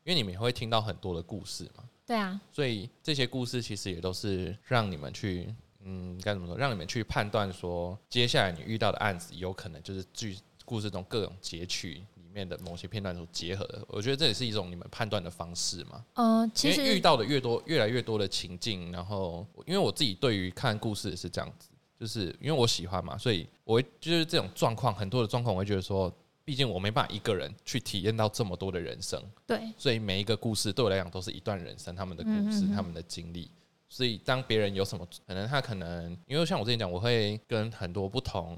[0.05, 12.05] 因为你们也会听到很多的故事嘛，对啊，所以这些故事其实也都是让你们去，嗯，该怎么说，让你们去判断说，接下来你遇到的案子有可能就是剧故事中各种截取里。
[12.33, 16.03] 面的某些片段所结合的，我觉得这也是一种你们判断的方式嘛。
[16.14, 21.68] 嗯，其实遇到的越多，越来越多的情境，然后因为我自己对于看故事也是这样子，
[22.03, 26.12] 就是因为我喜欢嘛，所以我会就是这种状况，很多的状况，我会觉得说，
[26.45, 33.49] 毕竟我没办法一个人去体验到这么多的人生，对，所以每一个故事对我来讲都是一段人生，他们的故事，他们的经历。
[33.88, 38.57] 所以当别人有什么可能，他可能因为像我之前讲，我会跟很多不同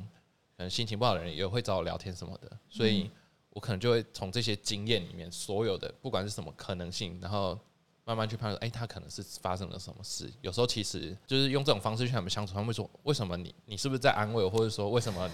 [0.57, 3.11] 可能心情不好的人也会找我聊天什么的，所以。
[3.51, 7.57] 我可能就会从这些经验里面，所有的不管是什么可能性，然后
[8.05, 10.31] 慢慢去判断，哎、他可能是发生了什么事。
[10.43, 15.31] 有时候其实就是用这种方式去跟他们相处，他们会说，为什么你你是不是在安慰我，或者说为什么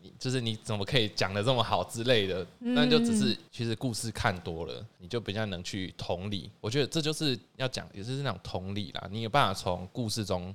[0.00, 2.44] 你 就是你怎么可以讲的这么好之类的？
[2.58, 6.50] 那就只是其实故事看多了，你就比较能去同理。
[6.60, 9.08] 我觉得这就是要讲，也就是那种同理啦。
[9.10, 10.54] 你有办法从故事中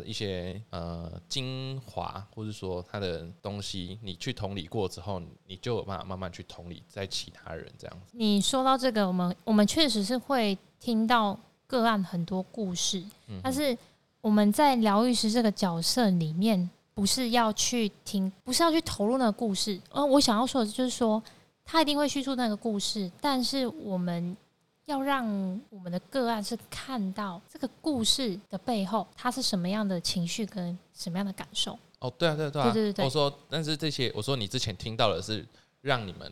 [0.00, 8.12] 的一些呃精华，或者说他的东西，你去同理过之后，你就有办法慢慢去同理在其他人这样子。
[8.12, 13.76] 你说到这个，我们我们确实是会听到个案很多故事，嗯但是
[14.20, 19.80] 我们在疗愈师这个角色里面，不是要去听，不是要去投入那个故事。
[19.90, 21.22] 而我想要说的就是说，
[21.64, 24.36] 他一定会叙述那个故事，但是我们
[24.86, 25.26] 要让
[25.70, 31.78] 我们的个案是看到这个故事的背后，他是什么样的情绪跟什么样的感受。
[32.00, 32.64] 哦，对啊，对啊，对啊。
[32.64, 35.46] 对对对对我说，但是这些，我说你之前听到的是
[35.80, 36.30] 让你们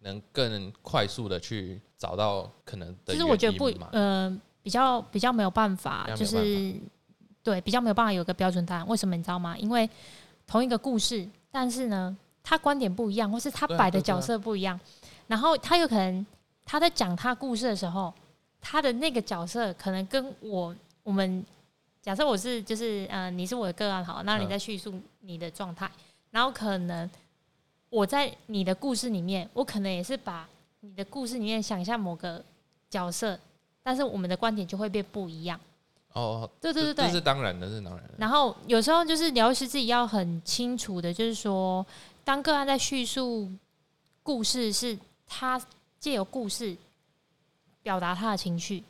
[0.00, 6.74] 能更快速的去找到可能的其实我觉得不原因嘛，呃，比较比较没有办法，就是
[7.42, 8.88] 对比较没有办法有个标准答案。
[8.88, 9.56] 为什么你知道吗？
[9.58, 9.88] 因为
[10.46, 14.80] 同一个故事，但是呢，他观点不一样，或是他摆的角色不一样，
[15.26, 16.24] 然后他有可能
[16.64, 18.12] 他在讲他故事的时候，
[18.60, 21.44] 他的那个角色可能跟我我们
[22.00, 25.90] 假设我是就是呃你是我的个案好，那你嗯在叙述你的状态，
[26.30, 27.08] 然后可能
[27.90, 30.48] 我在你的故事里面，我可能也是把
[30.80, 32.42] 你的故事里面想象某个
[32.88, 33.38] 角色，
[33.82, 35.60] 但是我们的观点就会变不一样。
[36.14, 37.20] 哦，对对对对这这是。
[37.20, 38.14] 当然的，这是当然的。
[38.18, 41.84] 然后有时候就是疗愈师自己要很清楚的，就是说，
[42.24, 43.50] 当个案在叙述
[44.22, 45.60] 故事，是他
[46.02, 46.76] 借由故事
[47.80, 48.82] 表达他的情绪。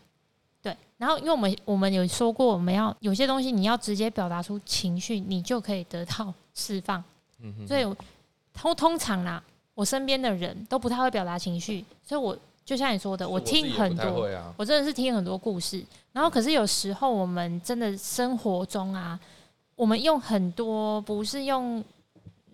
[0.62, 7.05] 对，然后因为我们我们有说过，我们要有些东西你要直接表达出情绪，你就可以得到释放。
[7.40, 7.85] 嗯哼，所以
[8.55, 9.42] 通通常啦，
[9.75, 15.85] 我身边的人都不太会表达情绪，所以我就像你说的，我听很多，我真的是听很多故事。
[16.12, 19.20] 然后可是有时候我们真的生活中啊，
[19.75, 21.85] 我们用很多不是用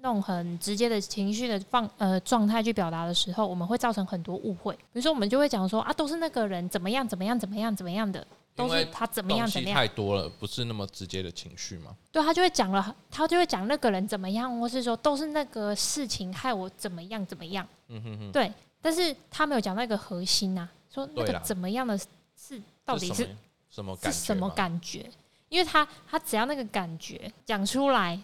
[0.00, 4.74] 那种很直接的情绪的放呃状态去表达的时候，我们会造成很多误会。
[4.74, 9.76] 比如说我们就会讲说啊，都是那个人怎么样怎么样怎么样怎么样的，都是他怎么样怎么样。
[9.76, 11.94] 太多了，不是那么直接的情绪嘛。
[12.12, 17.66] 对他就会讲了，他就会讲那个人怎么样，或是说都是那个事情害我怎么样怎么样。
[17.88, 21.98] 嗯哼哼，对，但是他没有讲那个核心呐、说那个怎么样的
[22.36, 23.28] 是到底是
[23.68, 24.50] 什么什么感觉是什么？
[24.50, 25.10] 感觉？
[25.48, 28.20] 因为他他只要那个感觉讲出来，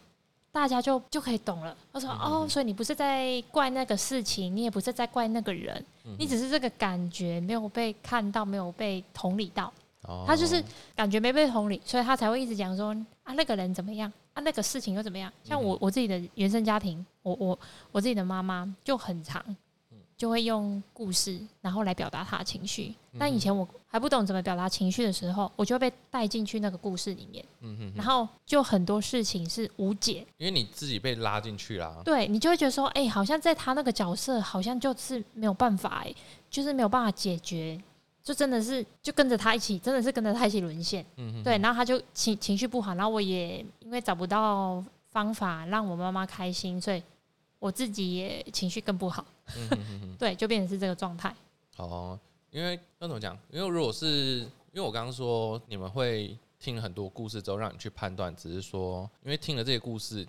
[0.55, 1.77] 大家就就可以懂了。
[1.93, 9.67] 他说、嗯哦，所以你不是在怪那个事情，你也不是在怪那个人，嗯你只是这个感觉没有被看到，没有被同理到。
[10.07, 10.63] 哦他就是
[10.95, 15.33] 感觉没被同理，所以他才会一直讲说啊那个人怎么样啊那个事情又怎么样。
[15.43, 17.59] 像我我自己的原生家庭，我我
[17.91, 19.45] 我自己的妈妈就很常
[20.17, 22.95] 就会用故事然后来表达他的情绪。
[23.19, 30.27] 但以前我还不懂怎么表达情绪的时候，我就会被带进去那个故事里面，嗯哼哼，然后就很多事情是无解。
[30.37, 32.03] 因为你自己被拉进去啦。
[32.05, 36.15] 对你就会觉得说，哎、好像在他那个角色，好像就是没有办法、哎，
[36.51, 37.81] 就是没有办法解决，
[38.21, 41.07] 就真的是就跟着他一起，真的是跟着他一起沦陷。
[41.17, 47.01] 嗯哼，对，然后他就情情绪不好，然后我也因为找不到方法让我妈妈开心，所以
[47.65, 49.25] 我自己也情绪更不好。
[49.57, 51.35] 嗯哼哼哼， 对，就变成是这个状态。
[51.79, 52.19] 哦，
[52.51, 53.35] 因为要怎么讲？
[53.51, 54.41] 因为如果是
[54.73, 60.29] 因为我刚刚说你们会听很多故事之后让你去判断，只是说因为听了这些故事，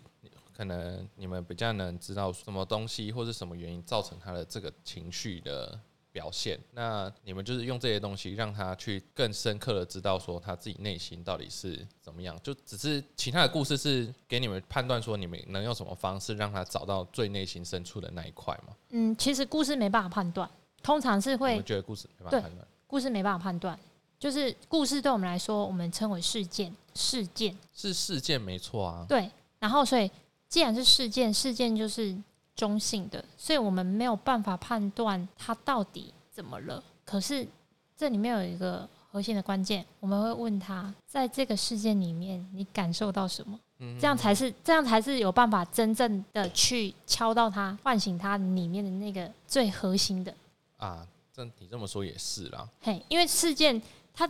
[0.56, 5.78] 可能你们比较能知道什么东西或是什么原因造成他的这个情绪的
[6.16, 6.58] 表现。
[6.72, 12.40] 那你们就是用这些东西让他去更深刻的知道说他自己内心到底是怎么样。
[12.42, 18.74] 就只是其他的故事是给你们判断说你们能用什么方式让他找到最内心深处的那一块吗？
[18.92, 20.50] 嗯，其实故事没办法判断，
[20.82, 23.78] 通常是会们觉得故事没办对法判断，故事没办法判断，
[24.18, 29.06] 就是故事对我们来说，我们称为事件，事件是事件没错啊。
[29.10, 29.30] 对。
[29.60, 30.10] 然后所以
[30.48, 32.16] 既然是事件，事件就是
[32.56, 36.84] 中性的，所以我们没有办法判断他到底怎么了。
[37.04, 37.48] 可是
[37.98, 43.60] 这里面有一个核心的关键，我们会问他，在这个事件里面，你感受到什么？
[43.80, 50.34] 嗯这样才是这样才是有办法真正的去敲到他，唤醒他里面的那个最核心的。
[50.78, 52.68] 啊，这你这么说也是啦。
[52.80, 53.82] 嘿，因为事件
[54.14, 54.26] 它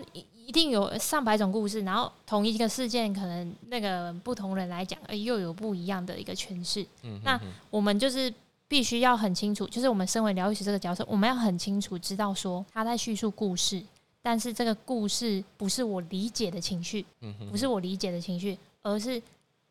[0.45, 6.81] 一一定有上百种故事，然后同一个事件，可能那个不同人来讲，哎，又有不一样的一个诠释。
[7.03, 8.33] 嗯哼那我们就是
[8.67, 13.83] 必须要很清楚，就是我们身为疗愈师这个角色，我们要很清楚知道说他在叙述故事，
[14.21, 19.21] 但是这个故事不是我理解的情绪，嗯不是我理解的情绪，而是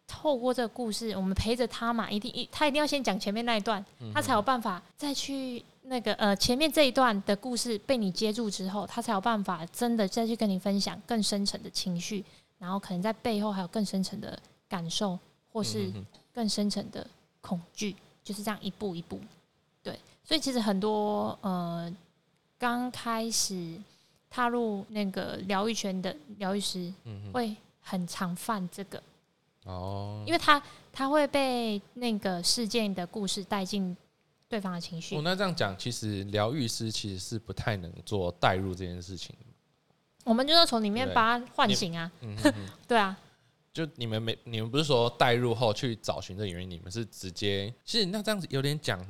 [0.07, 4.13] 透过这个故事，我们陪着他嘛，一定一他一定要先讲前面那一段，嗯。
[4.13, 12.25] 他才有办法再去那个呃前面这一段的故事被你接住之后，他才有办法真的再去跟你分享更深层的情绪，
[12.59, 15.19] 然后可能在背后还有更深层的感受，
[15.53, 15.93] 或是
[16.33, 17.07] 更深层的
[17.41, 19.21] 恐惧，就是这样一步一步。
[19.83, 21.95] 对，所以其实很多呃
[22.59, 23.77] 刚开始
[24.31, 27.31] 踏入那个疗愈圈的疗愈师，嗯。
[27.33, 27.55] 会
[27.87, 29.03] 很常犯这个，
[29.65, 33.95] 哦，因为他他会被那个事件的故事带进
[34.49, 35.23] 对方的情绪哦，。
[35.23, 39.35] 那这样讲，其实疗愈师其实是不太能做代入这件事情。
[40.25, 43.15] 我们就是从里面把他唤醒啊，嗯哼哼， 对啊，
[43.73, 49.05] 就你们没，你们不是说代入后去找寻这个原因，你们是直接，其实那这样子有点讲，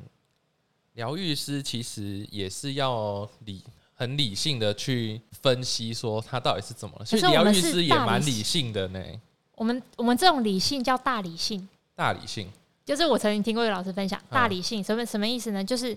[0.95, 7.05] 疗愈师其实也是要理很理性的去分析说他到底是怎么了。
[7.05, 9.05] 其实可是我们是疗愈师也蛮理性的呢，
[9.55, 12.51] 我们我们这种理性叫大理性，大理性。
[12.85, 15.65] 就是我曾经听过一个老师分享，嗯大理性什么什么意思呢？
[15.65, 15.97] 就是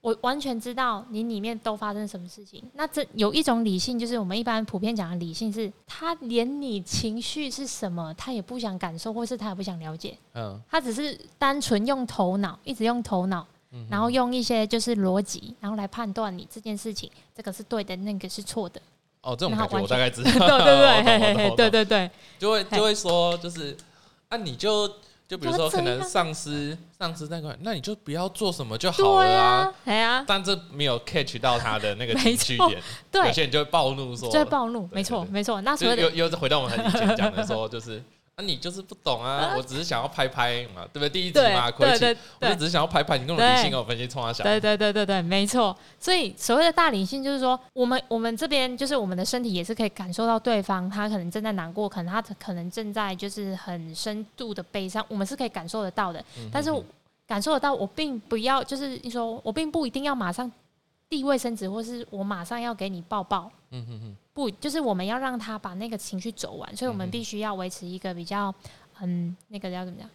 [0.00, 2.62] 我完全知道你里面都发生什么事情。
[2.74, 18.80] 那这有一种理性，就是我们一般普遍讲的理性是，他连你情绪是什么，他也不想感受，或是他也不想了解，嗯，他只是单纯用头脑，一直用头脑，嗯然后用一些就是逻辑，然后来判断你这件事情，这个是对的，那个是错的。
[19.22, 23.76] 哦，这种感觉然后完全我大概知道，对对我对，对对对，就会就会说，就是
[24.30, 24.90] 啊，你就
[25.30, 29.46] 就比如说，可能样上司上司那块，那你就不要做什么就好了啊。
[29.46, 35.60] 啊，哎呀，但这没有 catch 到他的那个情绪点，有，些人就会暴怒说，就会暴怒，没错对对没错。
[35.60, 38.02] 那所谓的就是又又回到我们很以前讲的说，就是
[38.40, 41.08] 啊，你就是不懂啊，我只是想要拍拍嘛，对不对？
[41.10, 45.76] 第一集嘛，亏气，对对对我就只是想要拍拍，你跟我理性跟我分析冲他想，对对对对对，没错。
[45.98, 56.18] 所以所谓的大理性，就是说，我们我们这边就是我们的身体也是可以感受到对方他可能正在难过，可能他可能正在就是很深度的悲伤，我们是可以感受得到的。
[56.38, 56.70] 嗯但是
[57.26, 60.50] 感受得到，我并不要，就是你说我并不一定要马上
[61.08, 63.50] 递卫生纸，或是我马上要给你抱抱。
[63.70, 68.54] 嗯哼哼，不，就是我们要让他把那个情绪走完，所以我们嗯必须要维持一个比较，
[69.00, 70.08] 嗯，那个叫怎么讲，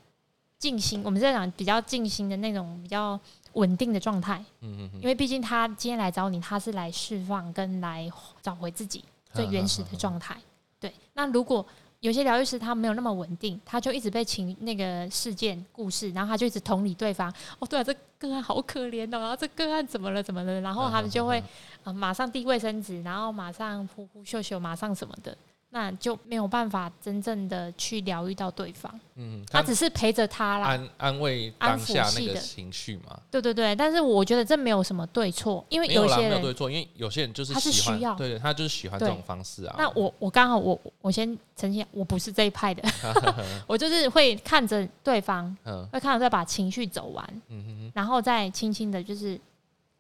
[0.58, 1.02] 静心。
[1.04, 3.20] 我们在讲比较静心的那种比较
[3.54, 8.12] 稳定的状态，嗯哼哼，因为毕竟他今天来找你，他是来释放跟来
[8.42, 10.36] 找回自己 最原始的状态。
[10.80, 11.66] 对，那如果
[12.02, 17.34] 有些疗愈师他没有那么稳定，他就一直被情那个事件故事，然后他就一直同理对方。
[17.60, 17.96] 哦，对啊，这
[18.42, 21.44] 好可怜哦，然后这个案怎么了怎么了，然后他们就会
[21.84, 25.38] 呃马上递卫生纸，然后马上呼呼秀秀，马上什么的，
[25.76, 28.90] 那就没有办法真正的去疗愈到对方。
[29.16, 33.76] 嗯，他他只是陪着他啦，安安慰安当下那个情绪嘛，对对对。
[33.76, 38.16] 但是我觉得这没有什么对错，因为有，些人没有对错，因为有些人就是他是喜欢需要。
[38.16, 39.76] 对对，他就是喜欢这种方式啊。
[39.78, 42.82] 那我我刚好我我先澄清，我不是这一派的，
[43.68, 45.86] 我就是会看着对方，嗯。
[45.92, 49.38] 会看着再把情绪走完，嗯哼哼，然后再轻轻的，就是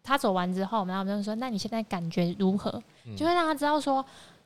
[0.01, 2.81] 他走完之后，然后我们就说，那你现在感觉如何？
[3.03, 3.13] 嗯。
[3.17, 4.05] 就会让他知道说，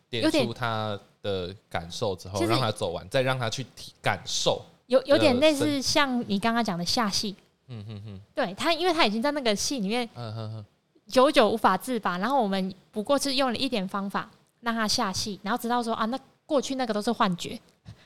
[0.10, 4.62] 有点出他的感受之后，让他走完，再让他去体感受。
[4.88, 7.36] 有有点呃类似像你刚刚讲的下戏，
[7.68, 10.66] 嗯哼哼，对他，因为他已经在那个戏里面嗯哼哼，
[11.06, 14.30] 久久无法自拔，然后我们不过是用了一点方法
[14.62, 17.60] 让他下戏，然后知道说啊，那过去那个都是幻觉，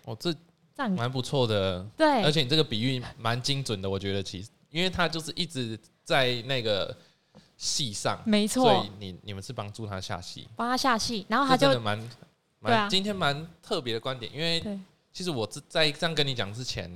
[0.04, 0.34] 哦，这
[0.76, 0.92] 这样。
[0.92, 2.22] 蛮不错的，对。
[2.24, 6.94] 而且你这个比喻蛮精准的，我觉得其实，因为他就是一直在那个
[7.56, 8.64] 戏上，没错。
[8.64, 12.04] 所以，你你们是帮助他下戏，帮他下戏，然后他就这真的
[12.64, 14.80] 蛮啊今天蛮特别的观点，因为
[15.12, 16.90] 其实我在在这样跟你讲之前，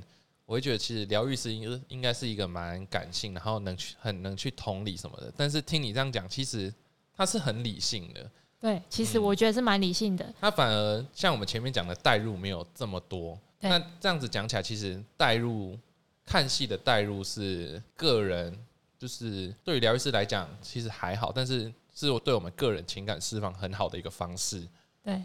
[0.46, 5.32] 我会觉得其实疗愈师应该应该是一个蛮感性，然后能去很能去同理什么的。
[5.36, 6.72] 但是听你这样讲，其实
[7.14, 13.38] 他是很理性的，对，其实嗯我觉得是蛮理性的，他反而像我们前面讲的代入没有这么多。
[13.60, 15.78] 那这样子讲起来，其实代入
[16.24, 18.56] 看戏的代入是个人，
[18.98, 24.66] 就是对于疗愈师来讲其实还好，但是是我对我们个人情感释放很好的一个方式。
[25.02, 25.22] 对。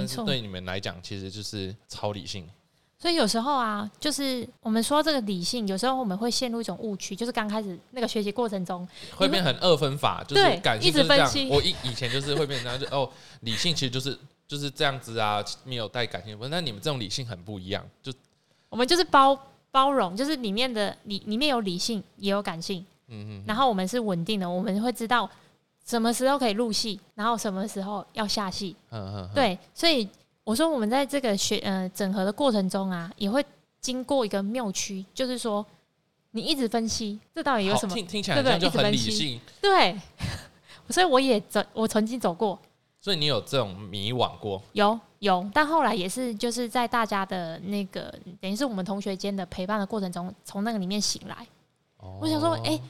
[0.00, 2.48] 但是对你们来讲，其实就是超理性。
[2.96, 11.30] 所以有时候啊，就是我们说这个理性，有时候我们会陷入一种误区，就是刚开始那个学习过程中，会变很二分法，就是感性是这样。
[11.50, 16.38] 我以以前就是会变成这样，就哦，理性其实就是就是这样子啊，没有带感性。
[16.50, 18.10] 那你们这种理性很不一样，就
[18.70, 19.38] 我们就是包
[19.70, 25.30] 包容，就是里面的里里面有理性，也有感性，嗯嗯然后我们是稳定的，我们会知道
[25.84, 28.74] 什么时候可以入戏，然后什么时候要下戏。
[28.90, 30.08] 嗯嗯，对，所以
[30.42, 33.44] 我说我们在这个学呃整合的过程中啊，也会
[33.80, 35.64] 经过一个谬区，就是说
[36.30, 38.58] 你一直分析这到底有什么听听起来对不对？
[38.58, 39.18] 这样就很理一直分析。
[39.18, 40.00] 性，对，
[40.88, 42.58] 所以我也走，我曾经走过，
[43.00, 51.46] 所以你有这种迷惘过，有有，但后来也是就是在大家的那个等于是我们同学间的陪伴的过程中，从那个里面醒来。
[51.98, 52.18] 哦。
[52.20, 52.80] 我想说，哎、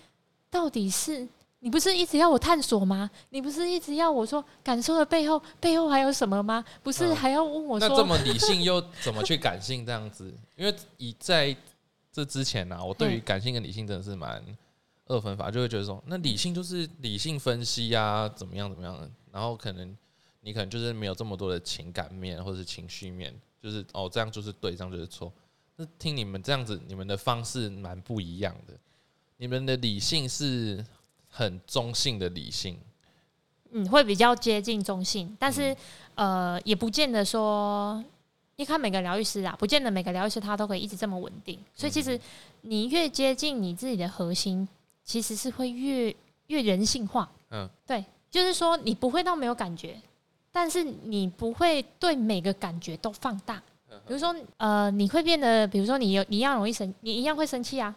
[0.48, 1.26] 到底是
[1.64, 3.10] 你不是一直要我探索吗？
[3.30, 6.62] 你不是一直要我说感受的背后背后还有什么吗？
[6.82, 10.30] 不是嗯还要问我那这，么理性又怎么去感性这样子？
[10.56, 11.56] 因为以在
[12.12, 14.44] 这之前呢、啊，我对于嗯感性跟理性真的是蛮
[15.06, 19.96] 二分法，就会觉得说，那理性就是理性分析啊，怎么样怎么样的，然后可能
[20.42, 25.32] 你可能就是没有这么多的情感面或者是情绪面，就是哦这样就是对，这样就是错。
[25.76, 28.74] 那听你们这样子，你们的方式蛮不一样的，
[29.38, 30.84] 你们的理性是
[31.36, 32.78] 很中性的理性，
[33.72, 35.76] 嗯，会比较接近中性，但是、嗯。
[36.14, 38.00] 呃，也不见得说，
[38.54, 42.04] 你看每个疗愈师啊，不见得每个疗愈师他都可以一直这么稳定，所以其嗯。
[42.04, 42.20] 实
[42.60, 44.68] 你越接近你自己的核心，
[45.02, 46.14] 其实是会越
[46.46, 47.28] 越人性化。
[47.50, 50.00] 嗯，对，就是说你不会到没有感觉，
[50.52, 53.60] 但是你不会对每个感觉都放大。
[54.06, 57.92] 比如说，呃，你会变得，比如说你有你一样容易生，你一样会生气啊，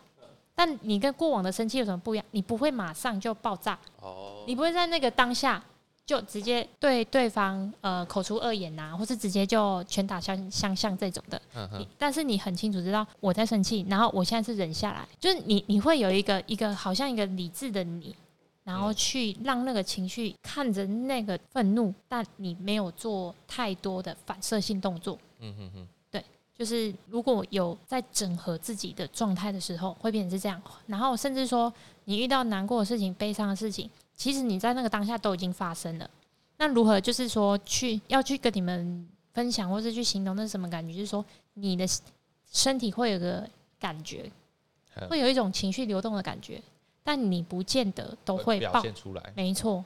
[0.57, 2.25] 但你跟过往的生气有什么不一样？
[2.31, 5.63] 你不会马上就爆炸，哦你不会在那个当下
[6.03, 11.39] 就直接对对方呃口出恶言呐、或是直接就拳打相相向这种的。
[11.53, 18.15] 嗯哼你但是你很清楚知道我在生气，然后我现在是忍下来，就是你你会有一个一个好像一个理智的你，
[18.63, 25.19] 然后去让那个情绪看着那个愤怒，但你没有做太多的反射性动作。
[25.39, 25.87] 嗯哼哼，
[26.57, 30.59] 就是如果有在整合自己的状态的时候，会变成是这样。
[30.87, 31.71] 然后甚至说，
[32.05, 36.09] 你遇到难过的事情、悲伤的事情，其实你在那个当下都已经发生了。
[36.57, 40.91] 那如何就是说去要去跟你们分享，或是去形容那是什么感觉？
[40.93, 41.85] 就是说你的
[42.51, 43.47] 身体会有个
[43.79, 44.31] 感觉，
[44.95, 46.59] 嗯会有一种情绪流动的感觉，
[47.03, 48.81] 但你不见得都会表。
[48.81, 49.33] 现出来。
[49.35, 49.85] 没错，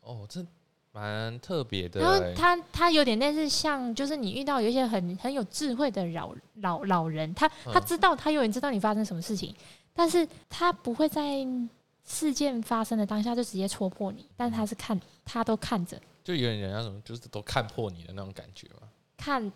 [0.00, 0.44] 哦，这
[0.92, 2.34] 蛮特别的然后欸。
[2.34, 7.84] 他他有点类似像，就是你遇到有一些很很有智慧的老老老人，他他嗯。
[7.84, 9.54] 知道他永远知道你发生什么事情，
[9.92, 11.46] 但是他不会在
[12.04, 16.00] 事件发生的当下就直接戳破你，但他是看他都看着。
[16.24, 18.86] 就有点人家什么，就是都看破你的那种感觉嘛，
[19.16, 19.50] 看，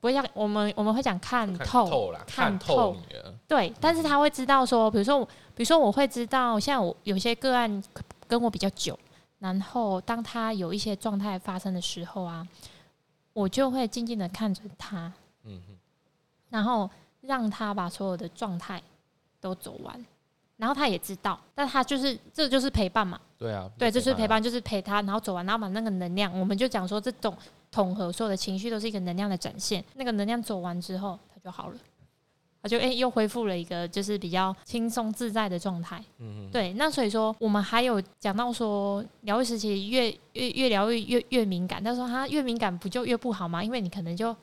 [0.00, 3.34] 不会像我们我们会讲看看透，透啦，看看透你了。
[3.46, 7.82] 对，但是他会知道说，比如说，比如说我会知道，像我有些个案
[8.26, 8.98] 跟我比较久，
[9.42, 12.46] 然后当他有一些状态发生的时候啊，
[13.32, 15.12] 我就会静静的看着他，
[15.42, 15.76] 嗯哼，
[16.48, 16.88] 然后
[17.22, 18.80] 让他把所有的状态
[19.40, 20.06] 都走完，
[20.58, 24.28] 然后他也知道，但他就是这就是陪伴嘛，对啊，对，就是陪啊。
[24.28, 27.36] 伴，就是陪他，然后走完，然后把那个能量，我们就讲说这种
[27.72, 31.76] 统合所有的情绪都是一个能量的展现，那个能量走完之后，他就好了。
[32.62, 36.72] 他就诶、又恢复了一个就是比较轻松自在的状态，嗯哼，对。
[36.74, 43.62] 那所以说，我们还有讲到说，疗愈时期越越越疗愈越越敏感，他说他越敏感不就越不好吗？
[43.64, 44.34] 因为你可能就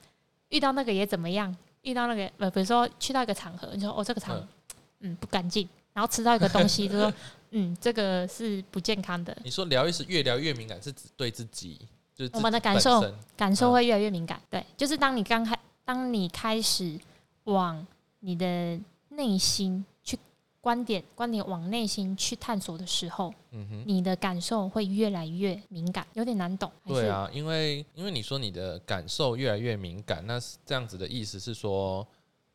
[0.49, 4.47] 遇到那个也怎么样，遇到那个呃，比如说去到一个场合，你说哦这个场嗯
[5.01, 7.13] 嗯不干净，然后吃到一个东西， 就说
[7.51, 11.79] 嗯这个是不健康的，你说疗愈是越疗越敏感，是指对自己，
[12.13, 13.01] 就是我们的感受
[13.37, 14.41] 感受会越来越敏感。
[14.49, 16.99] 对，就是当你刚开，当你开始
[17.45, 17.87] 往
[18.19, 20.17] 你的内心去
[20.61, 26.71] 观点观点往内心去探索的时候，嗯哼，你的感受会越来越敏感，有点难懂。
[26.85, 32.05] 对，啊，因为因为你说你的感受越来越敏感，那是这样子的意思是说，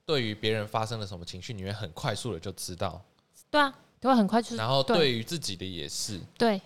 [0.05, 3.03] 对于别人发生了什么情绪，你会很快速的就知道，
[3.51, 4.97] 对啊，都会很快就是然后对。
[4.99, 6.21] 对于自己的也是。
[6.37, 6.61] 对，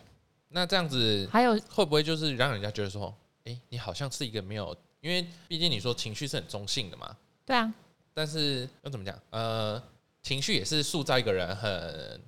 [0.49, 7.72] 那这样子还有会不会就是让人家觉得说，诶，你好像是一个没有，因为毕竟你说情绪是很中性的嘛，对啊，
[8.14, 9.18] 但是要怎么讲？
[9.30, 9.82] 呃，
[10.22, 12.20] 情绪也是塑造一个人很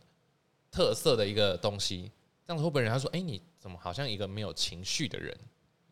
[0.70, 2.10] 特色的一个东西。
[2.46, 5.36] 这样子会不会人家说，哎、你怎么好像一个没有情绪的人？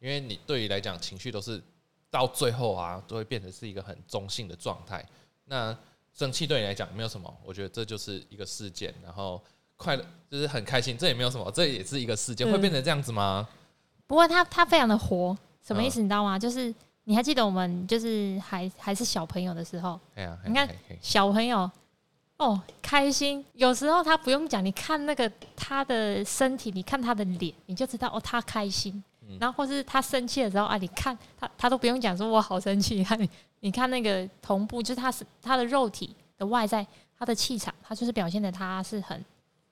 [0.01, 1.63] 因为你对于来讲，情绪都是
[2.11, 5.05] 到最后啊，都会变成是一个很中性的状态。
[5.45, 5.77] 那
[6.13, 9.41] 生气对你来讲没有什么，我觉得这就是一个事件，然后
[9.77, 13.49] 快乐就是很开心，这也没有什么，这也是一个事件，嗯会变成这样子吗？
[14.07, 16.01] 不过他他非常的活，什么意嗯思？
[16.01, 16.39] 你知道吗？
[16.39, 16.75] 就是
[17.09, 20.69] 你还记得我们就是还还是小朋友的时候，哎呀，你看
[21.01, 21.69] 小朋友
[22.37, 23.43] 哦，开心。
[23.55, 29.03] 有时候他不用讲，你看那个他的身体，你看他的脸，你就知道哦，他开心。
[29.23, 33.31] 嗯然后或是他生气的时候啊，你看他他都不用讲说我好生气，看你
[33.61, 36.87] 你看那个同步，就是他是他的肉体的外在，
[37.19, 39.25] 他的气场，他就是表现的他是很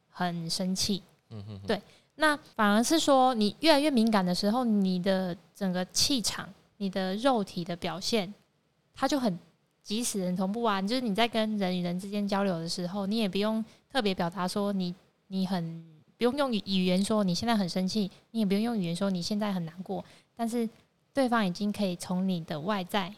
[0.08, 1.02] 很生气。
[1.28, 1.82] 嗯哼哼对
[2.14, 6.48] 那反而是说，你越来越敏感的时候，你的整个气场、
[6.78, 8.32] 你的肉体的表现，
[8.94, 9.38] 它就很
[9.82, 10.80] 即使很同步啊。
[10.82, 14.94] 就是你在跟人与人之间交流的时候，你也不用特别表达说你
[15.28, 15.84] 你很
[16.16, 20.04] 不用用语语言说你现在很生气，你也不用用语言说你现在很难过，
[20.34, 20.68] 但是
[21.12, 23.12] 对方已经可以从你的外在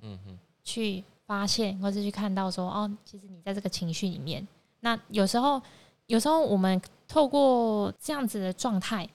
[0.00, 4.46] 嗯哼，去发现，或是去看到说，哦，其实你在这个情绪里面。
[4.80, 5.62] 那有时候，
[6.06, 9.08] 有时候我们透过这样子的状态，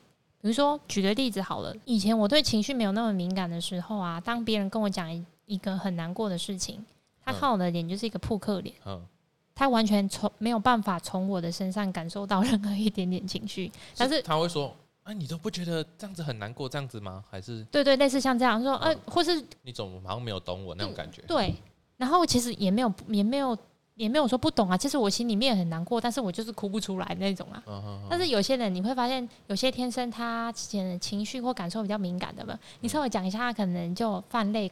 [0.47, 6.81] 比如说举个例子好了，以前我对情绪没有那么敏感的时候啊，当别人跟我讲一一个很难过的事情，
[7.21, 9.05] 他看我的脸就是一个扑克脸，嗯，
[9.53, 14.73] 他完全从没有办法从我的身上感受到任何一点点情绪，但是他会说，
[15.03, 17.21] 哎、你都不觉得这样子很难过，这样子吗？
[17.29, 21.21] 还是对对，类似像这样说，呃嗯，或是你怎么好像没有懂我那种感觉？
[21.27, 21.53] 对，
[21.97, 23.57] 然后其实也没有也没有
[23.97, 27.61] 也没有说不懂啊，其实我心里面很难过，但是我就是哭不出来那种啊。
[28.09, 34.71] 但是有些人你会发现，有些天生他情情绪或感受比较敏感的嘛，你稍微讲一下，他可能就泛泪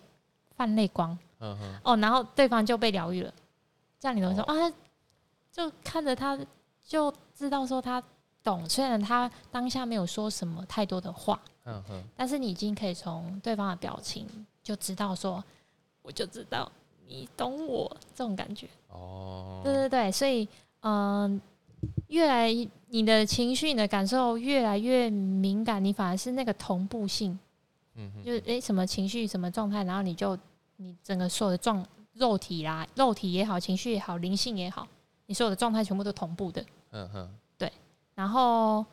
[0.55, 1.17] 泛泪光。
[1.84, 3.34] 哦，然后对方就被疗愈了。
[3.99, 4.53] 这样你能说、哦。
[4.53, 4.73] 啊，
[5.51, 6.39] 就看着他
[6.84, 8.01] 就知道说他
[8.43, 14.28] 懂，虽然他当下没有说什么太多的话，嗯哼，但是你已经可以从对方的表情
[14.61, 15.43] 就知道说，
[16.03, 16.71] 我就知道
[17.07, 18.67] 你懂我这种感觉。
[18.95, 20.47] 哦，对对对，所以
[20.81, 21.41] 嗯、
[22.07, 22.51] 越来
[22.89, 27.37] 你的情绪、你的感受越来越敏感，你反而是那个同步性，
[27.95, 30.37] 嗯哼，就是诶、什么情绪、什么状态，然后你就
[30.77, 34.87] 你整个所有的状肉体啦、肉体也好、情绪也好、灵性也好，
[35.25, 36.63] 你所有的状态全部都同步的。
[36.91, 37.71] 嗯哼，对。
[38.13, 38.85] 然后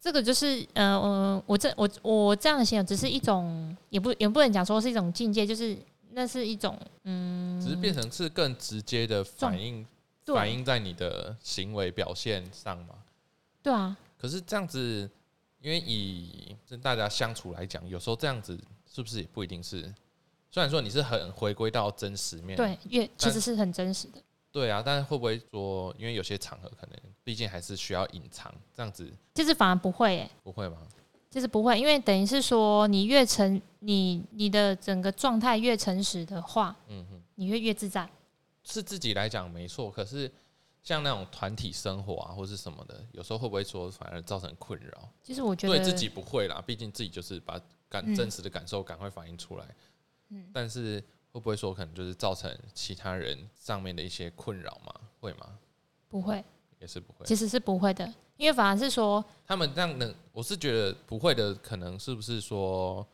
[0.00, 5.76] 这个就是呃呃，我这我我这样的形容只是一种，也不也不能讲说是一种境界，就是
[6.14, 9.86] 那是一种嗯，只是变成是更直接的反应，
[10.24, 12.94] 对反映在你的行为表现上嘛。
[13.62, 15.10] 对啊，可是这样子，
[15.60, 19.82] 因为以跟大家相处来讲，有时候这样子是不是也不一定是？
[20.50, 24.22] 虽然说你是很回归到真实面，对，越其实是很真实的。
[24.52, 30.78] 对啊，但是会不会说，因为有些场合可能毕竟还是需要隐藏，这样子其实反而不会诶、不会吗？
[31.34, 38.08] 其实不会，因为等于是说你越诚，你你的整个状态越诚实的话，嗯哼，你会越自在。
[38.62, 40.30] 是自己来讲没错，可是
[40.84, 45.08] 像那种团体生活啊，或是什么的，有时候会不会说反而造成困扰？
[45.24, 49.66] 其实我觉得对自己不会啦，毕竟自己就是把感嗯真实的感受赶快反映出来。
[50.28, 54.94] 嗯但是会不会说可能就是造成其他人上面的一些困扰嘛？
[55.18, 55.58] 会吗？
[56.08, 56.44] 不会，
[56.78, 57.26] 也是不会。
[57.26, 63.06] 其实是不会的，因为反而是说他们这样能，我是觉得不会的，可能是不是说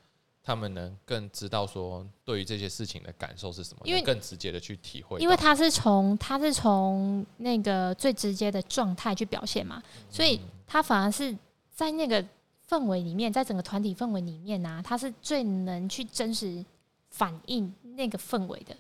[0.43, 5.21] 他们能更知道说对于这些事情的感受是什么，因为更直接的去体会。
[5.21, 11.37] 因为他是从他是从那个最直接的状态去表现嘛，所以他反而是
[11.71, 12.25] 在那个
[12.69, 16.65] 氛围里面，在整个团体氛围里面啊，他是最能去真实
[17.11, 18.75] 反映那个氛围的。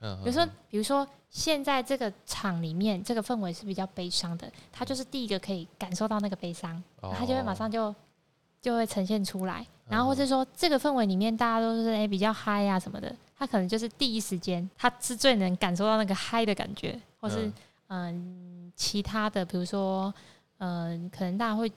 [0.00, 7.94] 嗯，比如说，比如说现在这个场里面，这个氛围是比较悲伤的，他就是第一个可以感受到那个悲伤，哦他就会马上就
[8.60, 9.66] 就会呈现出来。
[9.88, 17.52] 然后或嗯者说这个氛围里面大家都是哎、比较嗨啊什么的，他可能就是第一时间他是最能感受到那个嗨的感觉，或是嗯
[17.88, 20.12] 嗯、其他的，比如说
[20.58, 21.70] 嗯、可能大家会。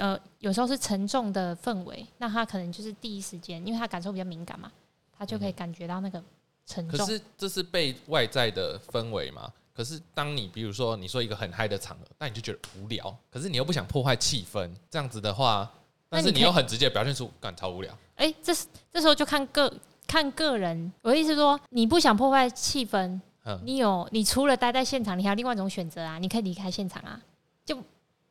[0.00, 4.68] 呃，有时候是沉重的氛围，那他可能就是第一时间，因为他感受比较敏感嘛，
[5.16, 6.20] 他就可以感觉到那个
[6.66, 6.98] 沉重。
[6.98, 9.52] 可是这是被外在的氛围嘛？
[9.72, 15.68] 可是当你比如说你说一个很嗨的场合，那你就觉得无聊，可是你又不想破坏气氛，这样子的话，
[16.08, 17.92] 但是你又很直接表现出感超无聊。
[18.14, 19.72] 哎、这是这时候就看个
[20.06, 20.92] 看个人。
[21.02, 27.20] 我的意思是说，你不想破坏气氛，嗯，你有你除了待在现场，你还有另外一种选择啊，你可以离开现场啊，
[27.64, 27.82] 就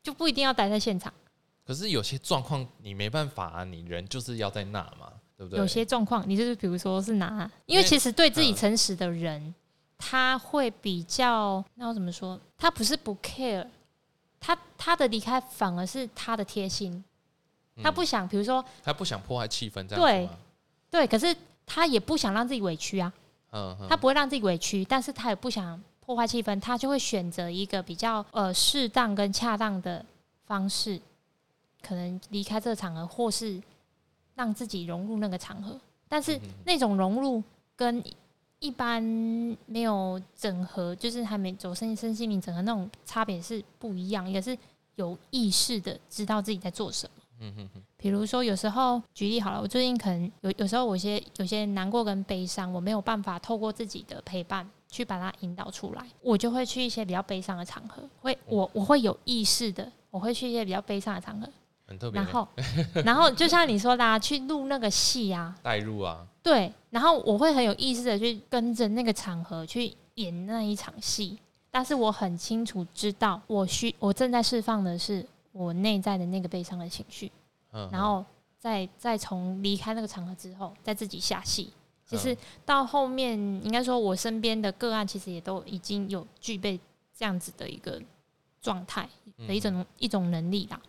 [0.02, 1.14] 就不一定要待在现场。
[1.66, 5.60] 可是有些状况你没办法啊，你人就是要在那嘛，对不对？
[5.60, 9.54] 有些状况，你就是比如说是拿，因因为为其实对自己嗯诚实的人，
[9.98, 12.40] 他会比较那我怎么说？
[12.58, 13.68] 他不是不 care，
[14.40, 17.04] 他他的离开反而是他的贴心，
[17.82, 20.30] 他嗯不想，比如说他不想破坏气氛，这样对？
[20.90, 23.12] 对，可是他也不想让自己委屈啊。
[23.52, 30.04] 嗯嗯，他不会让自己委屈，但是他也不想破坏气氛，他就会选择一个比较呃适当跟恰当的
[30.46, 31.00] 方式，
[31.82, 33.62] 可能离开这个场合，或是
[34.36, 35.80] 让自己融入那个场合。
[36.08, 37.42] 但是那种融入
[37.76, 38.04] 跟
[38.60, 39.02] 一般
[39.66, 44.58] 没有整合，就是还没走身身心灵整合那种差别是不一样，也是
[44.96, 47.24] 有意识的知道自己在做什么。
[47.40, 61.50] 嗯哼哼，比如说，有时候举例好了，我最近可能有有时候我有些有些难过跟悲伤，我没有办法透过自己的陪伴去把它引导出来，我就会去一些比较悲伤的场合，会我我会有意识的，我会去一些比较悲伤的场合，
[61.86, 62.32] 很特别然。
[62.32, 62.48] 后
[63.06, 71.38] 然后就像你说的、啊，去录那个戏啊，带入啊，对，然后我会很有意识的去跟着那个场合去演那一场戏，
[71.70, 77.32] 但是我很清楚知道，我需我正在释放的是我内在的那个悲伤的情绪。
[77.72, 78.24] 嗯，然后
[78.60, 81.74] 再再从离开那个场合之后，再自己下戏。
[82.06, 86.80] 其实嗯到后面，应该说我身边的个案，其实也都已经有具备
[87.18, 88.00] 这样子的一个
[88.62, 89.10] 状态
[89.48, 90.80] 的一种一种能力啦。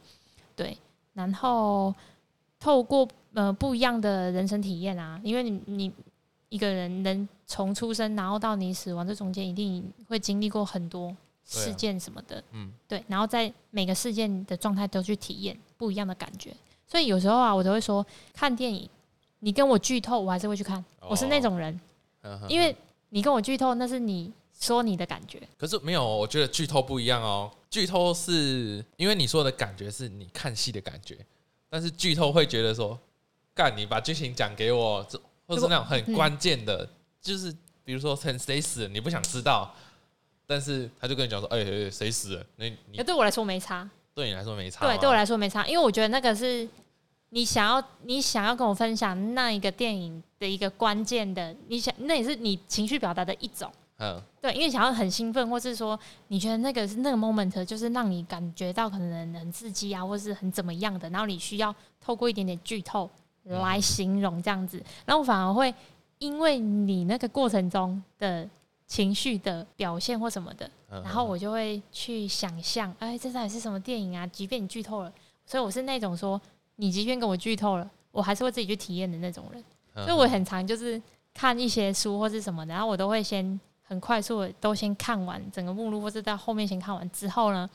[0.57, 0.77] 对，
[1.13, 1.95] 然后
[2.59, 5.93] 透过呃不一样的人生体验啊，因为你你
[6.49, 16.55] 一个人能从出生然后到你死亡这中间，一定会经历过很多事件什么的，嗯，对，然后在每个事件的状态都去体验不一样的感觉，
[16.87, 18.89] 所以有时候啊，我都会说看电影，
[19.41, 21.79] 你跟我剧透，我还是会去看，我是那种人，
[22.49, 22.75] 因为
[23.11, 31.19] 你跟我剧透，那是你说你的感觉，可是没有，我觉得剧透不一样哦，剧透是因为你说的感觉是你看戏的感觉，
[31.69, 32.99] 但是剧透会觉得说，
[33.55, 36.89] 干你把剧情讲给我，这或是那种很关键的，
[37.21, 39.75] 就是比如说很谁死，你不想知道。
[40.47, 42.47] 但是他就跟你讲说：“哎，谁死了？
[42.57, 44.85] 那你对我来说没差，对你来说没差。
[44.87, 46.69] 对，对我来说没差，因为我觉得那个是
[47.31, 53.73] 你想要，你想要跟我分享那一个电影的一个关键的，你想那也是你情绪表达的一种。
[54.05, 55.99] 嗯，对，因为想要很兴奋，或是说
[56.29, 63.09] 你觉得那个是那个 moment，就是让你感觉到可能很刺激啊，或是很怎么样的，然后你需要透过一点点剧透
[63.45, 65.75] 来形容这样子，然后反而会
[66.19, 68.49] 因为你那个过程中的。”
[68.87, 74.27] 情绪的表现或什么的，然后我就会去想象，哎，这到底是什么电影啊？
[74.27, 75.11] 即便你剧透了，
[75.47, 76.41] 所以我是那种说，
[76.77, 79.65] 你即便跟我剧透了，我还是会自己去体验的那种人。
[80.05, 81.01] 所以我很常就是
[81.33, 87.70] 看一些书或是什么，然后我都会先很快速的都先看完整个目录，或者在后面先看完之后呢，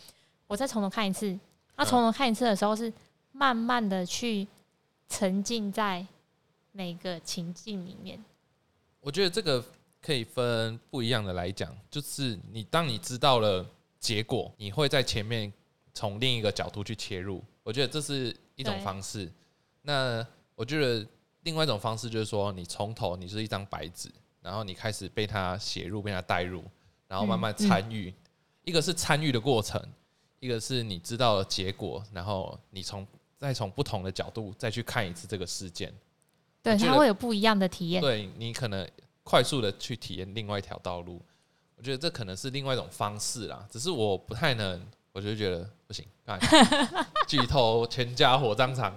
[0.48, 1.40] 我再从头看一次。
[1.78, 2.92] 那从头看一次的时候，是
[3.32, 4.46] 慢慢的去
[5.08, 6.06] 沉浸在
[6.74, 8.22] 每个情境里面。
[9.00, 9.64] 我觉得这个。
[10.02, 15.52] 可以分不一样的来讲，就是你当你知道了结果，你会在前面
[15.94, 17.44] 从另一个角度去切入。
[17.64, 19.30] 我觉得这是一种方式。
[19.82, 21.06] 那我觉得
[21.42, 24.10] 另外一种方式就是说，你从头你是一张白纸，
[24.42, 26.64] 然后你开始被他写入，被他带入，
[27.08, 28.14] 然后慢慢参与。
[28.64, 29.82] 一个是参与的过程，
[30.40, 33.06] 一个是你知道了结果，然后你从
[33.38, 35.94] 再从不同的角度再去看一次这个事件。
[36.62, 38.02] 对，它会有不一样的体验。
[38.02, 38.88] 对你可能。
[39.22, 41.22] 快速的去体验另外一条道路，
[41.76, 43.64] 我觉得这可能是另外一种方式啦。
[43.70, 46.04] 只是我不太能，我就觉得不行，
[47.28, 48.92] 剧透全家火葬场。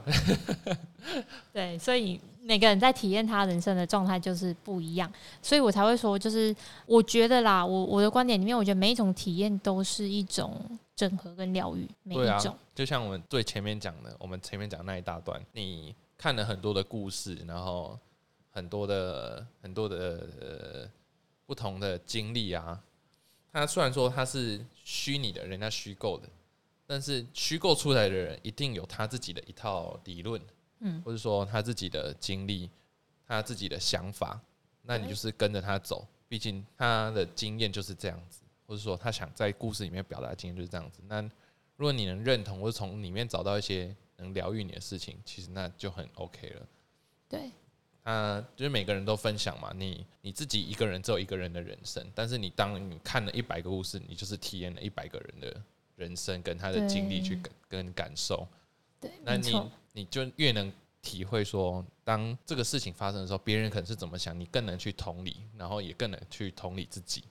[1.53, 6.55] 对，所以每个人在体验他人生的状态就是不一样，所以我才会说，就是
[6.86, 10.61] 我觉得啦，我我的观点里面，我觉得每一种体验都是一种
[10.95, 11.88] 整合跟疗愈。
[12.03, 17.99] 每一种，就像我们最前面讲的，我们前面讲那一大段，你看了很多的故事，然后。
[18.55, 20.90] 很多的很多的呃
[21.47, 22.78] 不同的经历啊，
[23.51, 26.28] 他虽然说他是虚拟的，人家虚构的，
[26.86, 30.38] 但是虚构出来的人一定有他自己的一套理论，
[30.83, 32.70] 嗯，或者说他自己的经历，
[33.26, 34.41] 他自己的想法，
[34.83, 41.01] 那你就是跟着他走，毕竟他的经验就是这样子，或者说他想在故事里面表达经验就是这样子。
[41.07, 41.22] 那
[41.76, 46.66] 如果你能认同，或者从里面找到一些能疗愈你的事情，其实那就很 OK 了。
[47.28, 47.51] 对。
[48.05, 55.62] 啊，就是每个人都分享嘛，你你自己一个人只有一个人的人生，但是你当你看了一百个故事，你就是体验了一百个人的
[55.95, 58.45] 人生跟他的经历去跟跟感受。
[59.01, 59.53] 对，那你
[59.93, 67.24] 你就越能体会说，当这个事情发生的时候，别人可能是怎么想，你更能去同理，然后也更能去同理自己。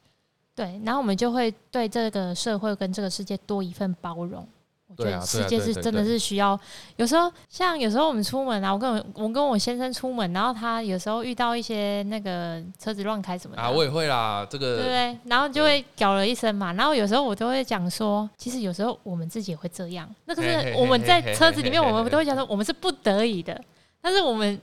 [0.54, 4.48] 对，然后我们就会对这个社会跟这个世界多一份包容。
[4.96, 6.60] 对啊，世界是真的是需要。
[6.98, 15.18] 有时候像有时候我们出门啊，我跟我我跟我先生出门，然后他有时候遇到一些那个车子乱开什么的啊，我也会啦，这个对不对？
[15.26, 16.74] 然后就会叫了一声嘛。
[16.74, 20.10] 然后有时候我都会讲说，其实有时候我们自己也会这样。
[20.26, 23.60] 那可是我们在车子里面，我们都会讲说，我们是不得已的。
[24.02, 24.60] 但是我们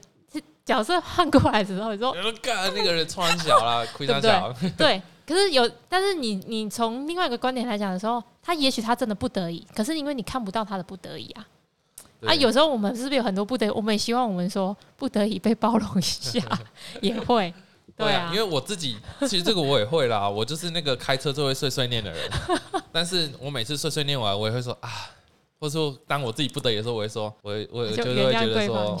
[0.65, 5.01] 角色换过来的时候，你说，干那个人穿小了， 亏穿小，对。
[5.25, 11.47] 可是有，但是你你从另外一个观点来讲的时候，他也许他真的不得已，可是因为你看不到他的不得已啊，
[12.25, 16.41] 啊，有时候我们是不是有很多不得，我们也希望我们说不得已被包容一下，
[16.99, 17.53] 也会，
[17.95, 22.19] 对啊，因为我自己其实这个我也会啦， 我就是那个开车就会碎碎念的人，
[22.91, 24.89] 但是我每次碎碎念完，我也会说啊，
[25.59, 28.99] 或者说当我自己不得已的时候，我会说，我我就会觉得说，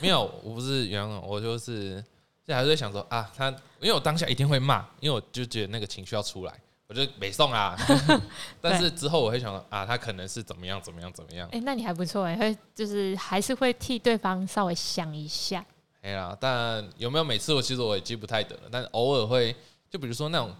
[0.00, 2.02] 没有，我不是原谅，我就是。
[2.46, 3.48] 就还是在想说啊，他
[3.80, 6.54] 因为我当下一定会骂，因为我就觉得那个情绪要出来，
[6.88, 7.76] 我就没送啊。
[8.60, 11.48] 但是之后我会想啊，他可能是怎么样怎么样怎么样。
[11.52, 15.64] 哎，那你还不错哎，会就是还是会替对方稍微想一下。
[16.02, 19.54] 哎呀，但有没有每次我其实我也记不太得了，但偶尔会，
[19.90, 20.54] 就比如说那种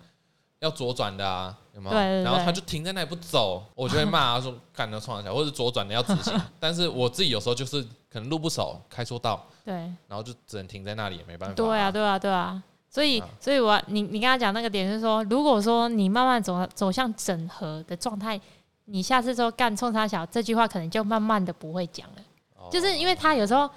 [0.59, 1.97] 要左转的啊，有没有？
[2.25, 6.41] 然后他就停在那里不走，我就会骂他说干的撞一下，或者左转的要直行。
[6.59, 9.47] 但是我自己有时候就是可能路不熟，开错道。
[9.65, 9.75] 对，
[10.09, 11.55] 然后就只能停在那里，也没办法。
[11.55, 12.63] 对啊，对啊，对啊。
[12.97, 18.41] 所以，所以我你你跟他讲那个点是说，如果说你慢慢走走向整合的状态，
[18.87, 22.23] 你下次说干冲他小这句话，可能就慢慢的不会讲了，
[22.57, 22.71] 哦。
[22.71, 23.69] 就是因为他有时候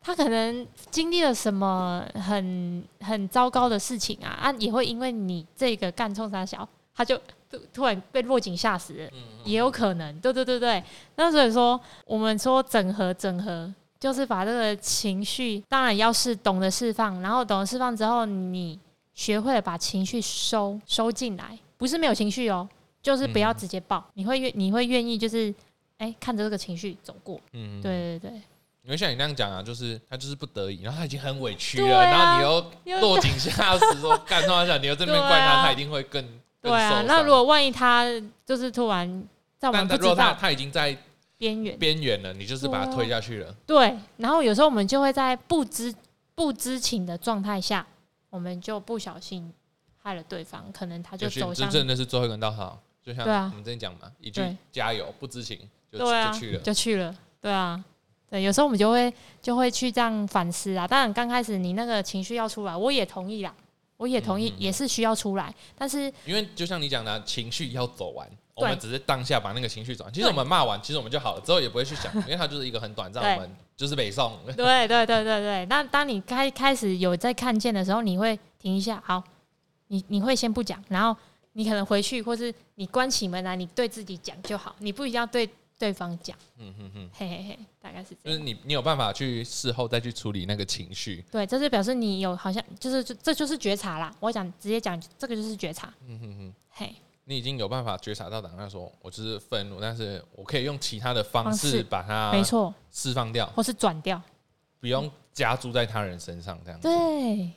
[0.00, 7.16] 他可能经历了什么很很糟糕的事情啊啊，也会因为你这个干冲他小，他就
[7.48, 9.10] 突突然被落井下石了，
[9.44, 10.82] 也有可能，对对对对。
[11.14, 13.72] 那所以说，我们说整合整合，
[14.04, 18.78] 就是把这个情绪，当然要是懂得释放，然后懂得释放之后，你
[19.14, 22.68] 学会了把情绪收收进来，不是没有情绪哦，
[23.00, 25.54] 就是不要直接爆，你会愿你会愿意就是
[25.96, 28.42] 哎、看着这个情绪走过，嗯，对对对，
[28.82, 36.22] 因为像你那样讲啊，就是他就是不得已，然后他已经很委屈了，啊然后你又又落井下石，说干他想，你又这边怪他，啊他一定会更
[36.60, 38.04] 更对啊那如果万一他
[38.44, 39.26] 就是突然
[39.58, 40.94] 在我们不知但他他已经在
[41.44, 43.54] 边缘，边缘了，你就是把他对啊推下去了。
[43.66, 45.94] 对，然后有时候我们就会在不知
[46.34, 47.86] 不知情的状态下，
[48.30, 49.52] 我们就不小心
[49.98, 54.40] 害了对方，可能他就走向真的是最后一根稻草，就像对啊我们之前讲嘛，一句
[54.72, 55.58] 加油，不知情
[55.92, 56.60] 就就去了。
[56.60, 57.84] 就去了，对啊，
[58.30, 60.88] 对，有时候我们就会就会去这样反思啊。
[60.88, 63.54] 当然刚开始你那个情绪要出来，我也同意啦，
[63.98, 70.12] 我也同意，嗯嗯嗯也是需要出来，但是因为就像你讲的啊，情绪要走完，我对们只是当下把那个情绪转。
[70.12, 74.38] 其实我们骂完，其实我们就好了，之后也不会去想， 因为它就是一个很短暂，我们就是北宋。
[74.56, 79.22] 对对对对对，那当你开开始有在看见的时候，你会停一下，好，
[79.88, 81.16] 你你会先不讲，然后
[81.54, 88.22] 你可能回去，或是你关起门来，你对自己讲就好，你不一定要对对方讲，嗯哼哼，嘿嘿嘿，大概是这样。
[88.24, 91.24] 就是你你有办法去事后再去处理那个情绪。
[91.30, 94.14] 对，这是表示你有好像就是这这就是觉察啦。
[94.20, 95.92] 我讲直接讲，这个就是觉察。
[96.06, 96.94] 嗯哼哼，嘿，
[97.24, 104.20] 你已经有办法觉察到当下说，我就是愤怒，但是我可以用其他的方式把它没错，释放掉，或是转掉。
[104.80, 106.86] 不用加注在他人身上这样子。
[106.86, 107.50] 对，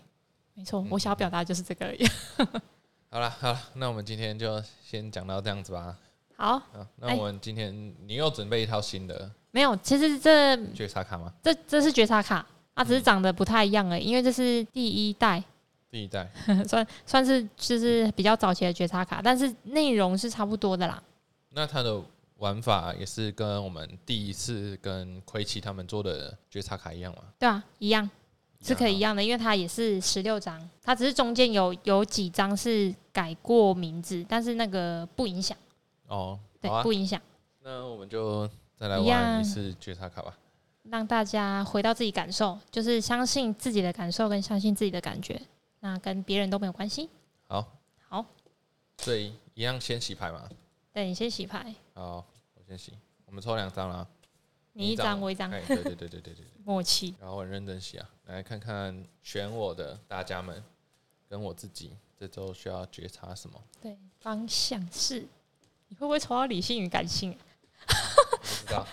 [0.54, 2.08] 没错，嗯我想要表达就是这个而已。
[3.12, 5.98] 好了好了，那我们今天就先讲到这样子吧。
[6.38, 11.34] 好，啊，那我们今天你又准备一套新的没有，其实这觉察卡吗？
[11.44, 15.44] 这这是觉察卡，啊，只是嗯长得不太一样而已，因为这是第一代，
[15.90, 16.30] 第一代，
[16.68, 21.02] 算算是就是比较早期的觉察卡，但是内容是差不多的啦。
[21.50, 22.02] 那它的
[22.38, 27.24] 玩法也是跟我们第一次跟奎奇他们做的觉察卡一样吗？
[27.40, 28.10] 对啊，一样
[28.62, 35.58] 是可以一样样的，因为它也是十六张，它只是中间有有几张是改过名字，但是那个不影响，
[36.08, 36.40] 哦。
[36.60, 37.22] 对，啊，不影响，
[37.64, 40.36] 那我们就再来玩一次觉察卡吧。
[40.90, 45.40] 让大家回到自己感受，就是相信自己的感受跟相信自己的感觉，
[45.88, 47.10] 那跟别人都没有关系。
[47.48, 47.66] 好，
[48.10, 48.26] 好，
[48.98, 50.50] 所以一样先洗牌嘛。
[50.92, 52.26] 对你先洗牌，好，
[52.56, 52.92] 我先洗。
[53.26, 54.06] 我们抽两张啦，
[54.74, 56.46] 你一张我一张，哎，对对对对对对对。
[56.66, 57.16] 默契。
[57.22, 60.62] 然后很认真洗啊，来看看选我的大家们
[61.30, 63.64] 跟我自己这周需要觉察什么？
[63.82, 65.26] 对，方向是，
[65.88, 67.40] 你会不会抽到理性与感性啊？
[68.42, 68.86] 不知道。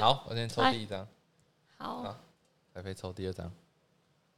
[0.00, 1.06] 好，我先抽第一张，
[1.76, 2.16] 好好
[2.72, 3.52] 彩飞抽第二张。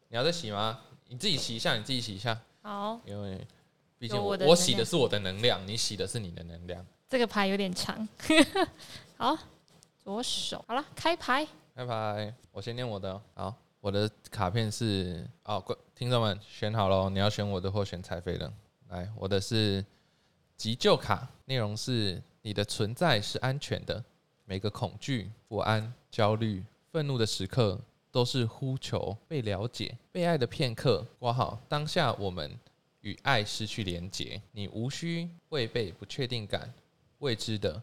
[0.09, 0.81] 你要再洗吗？
[1.11, 3.45] 你自己洗一下，你自己洗一下，好，因为
[3.99, 6.87] 毕竟我我的我洗的是我的能量，你洗的是你的能量。
[7.09, 8.09] 这个牌有点长。
[9.19, 9.37] 好，
[9.99, 11.45] 左手好了，开牌。
[11.75, 13.23] 开牌，我先念我的哦。
[13.35, 18.51] 好，我的卡片是哦，观听众们选好了，你要选我的或选彩飞的。
[18.91, 19.85] 来，我的是
[20.57, 24.05] 急救卡，内容是你的存在是安全的，
[24.45, 27.81] 每个恐惧、不安、焦虑、愤怒的时刻，
[28.11, 31.07] 都是呼求被了解、被爱的片刻。
[31.19, 32.59] 挂号，当下我们
[33.01, 36.73] 与爱失去连结，你无需为被不确定感、
[37.19, 37.83] 未知的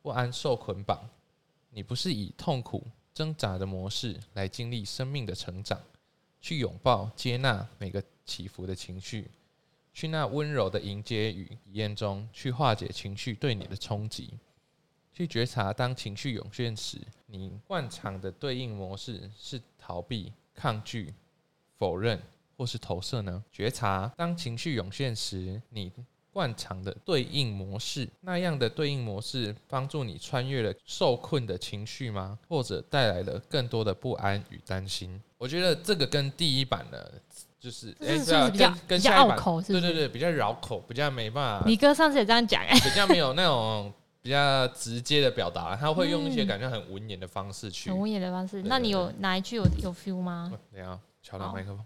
[0.00, 1.08] 不安受捆绑。
[1.70, 5.80] 你不是以痛苦挣扎的模式来经历生命的成长，
[6.40, 9.30] 去拥抱、接纳每个起伏的情绪，
[9.94, 14.34] 去那温柔的迎接与体验中，去化解情绪对你的冲击，
[15.12, 21.12] 去觉察当情绪涌现时，你惯常的对应模式是逃避、抗拒、
[21.76, 22.20] 否认
[22.56, 23.42] 或是投射呢？
[23.52, 25.92] 觉察当情绪涌现时，你
[26.32, 32.38] 惯常的对应模式，那样的对应模式帮助你穿越了受困的情绪吗？
[32.48, 35.20] 或者带来了更多的不安与担心？
[35.36, 37.12] 我觉得这个跟第一版的，
[37.60, 43.92] 就是哎是对啊跟跟下一版，拗口对对对，比较绕口，比较没办法，你哥上次也这样讲哎、比较没有那种
[44.22, 47.90] 比较直接的表达，他会用一些嗯感觉很文言的方式去。
[47.90, 48.62] 很文言的方式。
[48.62, 50.50] 对那你有哪一句有有 feel 吗？
[50.72, 51.84] 等下敲到麦克风，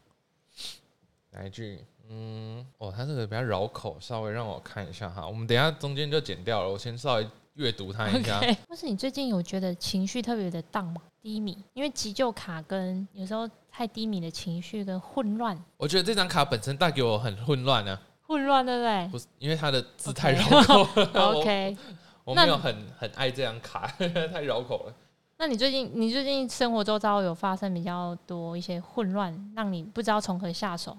[1.31, 1.81] 哪一句？
[2.09, 5.27] 嗯，哦，他这个比较绕口，稍微让我看一下哈。
[5.27, 8.39] 我们等一下中间就剪掉了，我先稍微阅读它一下。
[8.69, 11.01] 或是你最近有觉得情绪特别的荡吗？
[11.21, 21.11] 低迷，因为急救卡跟有时候太低迷的情绪跟混乱，我觉得这张卡本身带给我很混乱啊、混乱对不对不是因为它的字太绕口了。
[21.35, 21.77] OK，
[22.27, 23.87] 我没有很很爱这张卡，
[24.33, 24.95] 太绕口了。
[25.39, 30.97] 那你最近你最近生活周遭有发生比较多一些混乱，让你不知道从何下手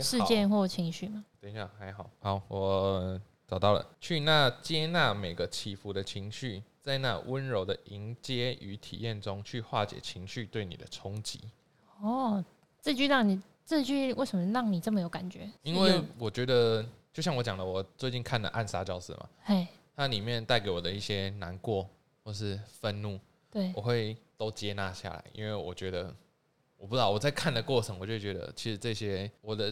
[0.00, 1.22] 事件或情绪吗？
[1.38, 11.40] 等一下，还好，好，我找到了，去那接纳每个起伏的情绪，在那温柔的迎接与体验中去化解情绪对你的冲击。
[12.00, 12.42] 哦，
[12.80, 15.50] 这句让你这句为什么让你这么有感觉？
[15.62, 19.66] 因为我觉得，就像我讲的，我最近看的《暗杀教室》嘛，嘿。
[20.00, 21.86] 它里面带给我的一些难过
[22.24, 23.20] 或是愤怒，
[23.50, 26.04] 对我会都接纳下来，因为我觉得
[26.78, 29.70] 我不知道我在看的过程，我就觉得其实这些我的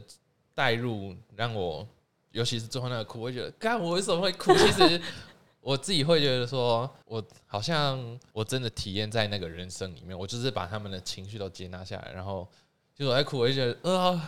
[0.55, 1.89] 代入让我，
[2.33, 4.53] 尤其是最后那个哭，我觉得，干我为什么会哭？
[4.53, 5.01] 其实
[5.63, 7.99] 我自己会觉得说，我好像
[8.35, 12.47] 我真的体验在那个人生里面，我就是把他们的情绪都接纳下来，然后
[12.95, 14.21] 就是我在哭，我就觉得呃。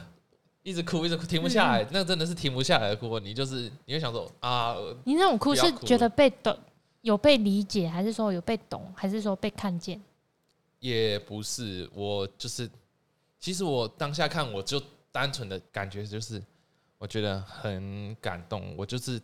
[0.63, 3.19] 一直哭，一直哭，停不下来，那真的是停不下来的哭。
[3.19, 6.57] 你就是你会想说啊，你那种哭是觉得被懂，
[7.01, 10.01] 有被理解，还是说有被懂，还是说被看见？
[10.79, 12.69] 也不是，我就是，
[13.39, 16.43] 其实我当下看，我就单纯的感觉就是，
[16.99, 19.21] 我觉得很感动，我就是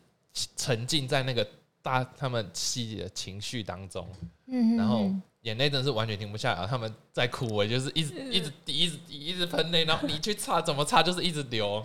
[0.57, 1.47] 沉浸在那个
[1.83, 4.09] 大他们细节的情绪当中，
[4.47, 5.11] 嗯，然后。
[5.47, 11.85] 眼泪真的是完全停不下来，他们在哭，我就是一直一直滴，一直滴，一直喷泪，然后你去擦，怎么擦就是一直流。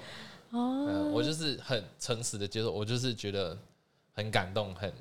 [0.49, 3.55] 哦，我就是很诚实的接受，我就是觉得
[4.13, 4.91] 很感动，很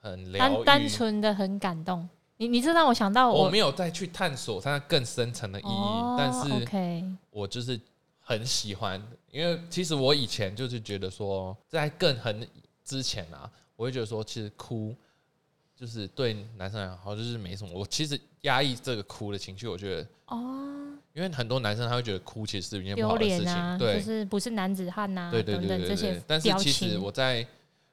[0.00, 2.08] 很疗愈，单纯的很感动。
[2.38, 7.80] 你你这让我想到，我没有再去探索它更深层的意义，但是我就是
[8.18, 12.44] 很喜欢，因为其实我以前就是觉得说，在更很
[12.84, 14.92] 之前啊，我会觉得说，其实哭。
[15.76, 17.70] 就是对男生来好，就是没什么。
[17.78, 26.22] 我其实压抑这个哭的情绪，我觉得哦，因为很多男生他会觉得哭其实是一件不好的事情，对，就是不是男子汉呐，对对对对对。
[26.26, 27.46] 但是其实我在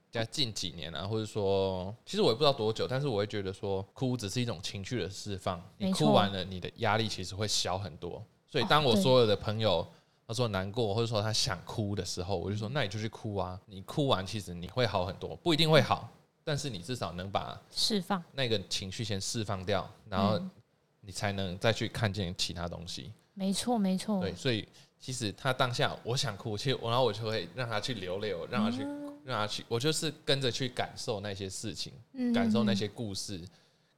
[0.09, 5.61] 在近几年啊，或者说，其实我也不知道多久，但是我会觉得说，哭只是一种情绪的释放。
[5.77, 8.23] 你哭完了，你的压力其实会小很多。
[8.47, 9.85] 所以当我所有的朋友
[10.25, 13.59] 他说难过，或者说他想哭的时候，我就说，那你就去哭啊！
[13.65, 16.09] 你哭完，其实你会好很多，不一定会好。
[16.43, 20.39] 但是你至少能把释放那个情绪先释放掉，然后
[21.01, 23.11] 你才能再去看见其他东西。
[23.33, 24.19] 没错，没错。
[24.19, 24.67] 对，所以
[24.99, 28.83] 其实他当下我想哭，其实我然后我就会让他去流泪，我让他去
[29.23, 31.93] 让他去，我就是跟着去感受那些事情，
[32.33, 33.39] 感受那些故事，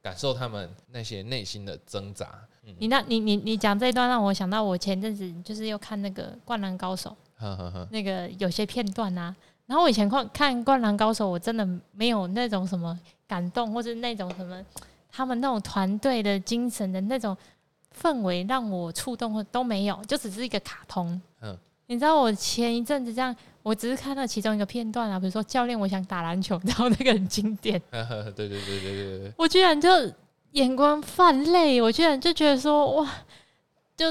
[0.00, 2.38] 感受他们那些内心的挣扎。
[2.78, 7.16] 你那，你你你讲这一段让我想到，我前阵子就是又看那个《灌篮高手》，
[7.90, 9.34] 那个有些片段啊。
[9.66, 12.96] 然后我以前看看《灌篮高手》，我真的没有那种什么
[13.26, 14.64] 感动，或者那种什么
[15.10, 17.36] 他们那种团队的精神的那种
[18.00, 21.20] 氛围让我触动，或都没有，就只是一个卡通。
[21.42, 27.82] 嗯，你知道我前一阵子这样，我只是看到其中一个片段啊，比如说教练，我想打篮球，然后那个很经典。
[27.90, 29.32] 对对对对对对。
[29.36, 29.88] 我居然就
[30.52, 33.10] 眼光泛泪，我居然就觉得说哇，
[33.96, 34.06] 就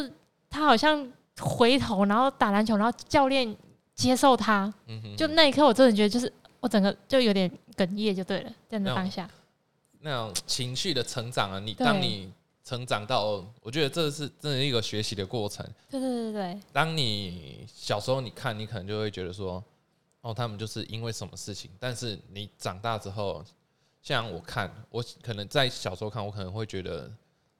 [0.50, 3.56] 他好像回头，然后打篮球，然后教练。
[3.96, 4.72] 接受他，
[5.18, 8.52] 就那一刻，我真的觉得就是我整个就有点哽咽，就对了。
[8.70, 9.30] 在那当下，
[10.02, 12.30] 那种情绪的成长啊，你当你
[12.64, 15.66] 成长到，我觉得这是真的一个学习的过程。
[15.90, 16.60] 对对对对。
[16.74, 19.64] 当你小时候你看，你可能就会觉得说，
[20.22, 21.72] 哦，他们就是因为什么事情。
[21.80, 23.44] 但是你长大之后，
[24.02, 27.10] 像我看，我可能在小时候看，我可能会觉得。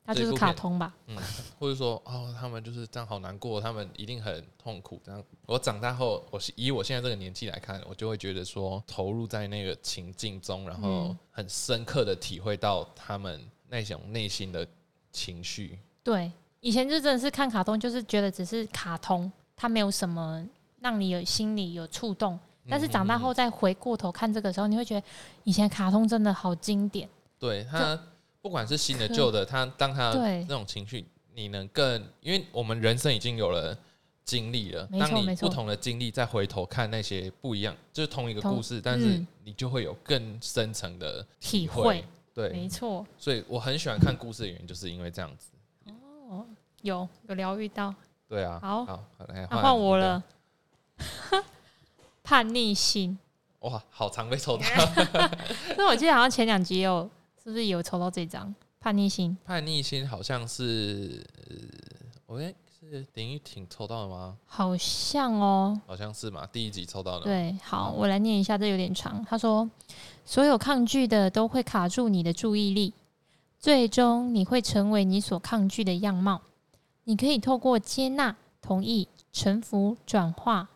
[0.06, 1.18] 它就是卡通吧，嗯，
[1.58, 5.02] 或者说哦，他们就是这样好难过，他们一定很痛苦。
[5.04, 14.68] 这样，我长大后，我以我现在这个年纪来看，我就会觉得说，投入在那个情境中，然后很深刻的体会到他们那种内心的
[15.12, 15.80] 情绪。
[16.04, 20.48] 对，以前就真的是看卡通，就是觉得只是卡通，它没有什么
[20.82, 22.40] 让你有心里有触动。
[22.70, 25.08] 但是长大后再回过头看这个时候，你会觉得
[25.46, 27.10] 以前卡通真的好经典。
[27.40, 28.00] 对他。
[28.46, 33.76] 不管是新的旧的，他当他那种情绪，你能更，因为我们人生已经有了
[34.24, 42.06] 经历了，当你不同的经历再回头看那些不一样，就是同一个故事，但是你就会有更深层的体会。
[42.36, 43.04] 对，没错。
[43.18, 45.50] 所以我很喜欢看故事的原因，就是因为这样子。
[46.30, 46.46] 哦，
[46.84, 47.92] 有有疗愈到。
[48.30, 48.60] 对啊。
[48.62, 50.24] 好，好，来换我了。
[52.22, 53.18] 叛逆心。
[53.62, 54.64] 哇，好常被抽到。
[55.76, 57.10] 那我记得好像前两集有。
[57.46, 59.38] 是不是有抽到这张叛逆心？
[59.46, 61.24] 叛逆心好像是，
[62.26, 64.36] 我哎是林玉婷抽到的吗？
[64.48, 67.26] 好像哦，好像是嘛，第一集抽到的。
[67.26, 69.24] 对，好，我来念一下，这有点长。
[69.26, 69.70] 他说
[70.26, 72.92] ：“所有抗拒的都会卡住你的注意力，
[73.60, 76.42] 最终你会成为你所抗拒的样貌。
[77.04, 80.68] 你可以透过接纳、同意、臣服、转化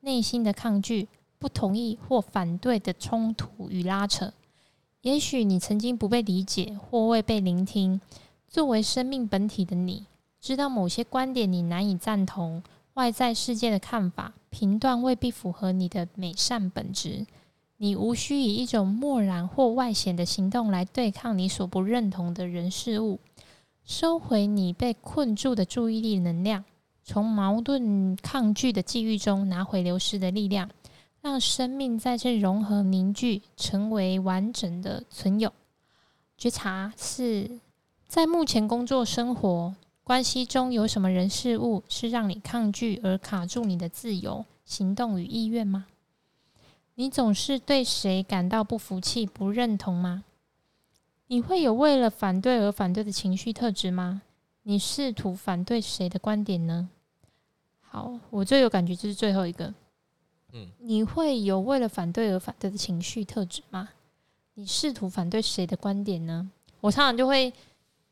[0.00, 1.06] 内心的抗拒、
[1.38, 4.32] 不同意或反对的冲突与拉扯。”
[5.06, 8.00] 也许你曾经不被理解或未被聆听。
[8.48, 10.04] 作为生命本体的你，
[10.40, 12.60] 知道某些观点你难以赞同，
[12.94, 17.24] 外在世界的看法、评断未必符合你的美善本质。
[17.76, 23.20] 你无需以一种漠然或外显的行动来对抗你所不认同的人事物。
[23.84, 26.64] 收回你被困住的注意力能量，
[27.04, 30.68] 从矛盾抗拒的际遇中拿回流失的力量，
[31.26, 35.52] 让生命在这融合凝聚，成为完整的存有。
[36.38, 37.58] 觉察是
[38.06, 39.74] 在目前工作、生活
[40.04, 45.86] 关系中有什么人事物是让你抗拒而卡住你的自由行动与意愿吗？
[46.94, 50.22] 你总是对谁感到不服气、不认同吗？
[51.26, 54.22] 你会有为了反对而反对的情绪特质吗？
[54.62, 56.88] 你试图反对谁的观点呢？
[57.80, 59.74] 好，我最有感觉就是最后一个。
[60.52, 63.88] 嗯，你会有为了反对而反对的情绪特质吗？
[64.54, 66.50] 你试图反对谁的观点呢？
[66.80, 67.52] 我常常就会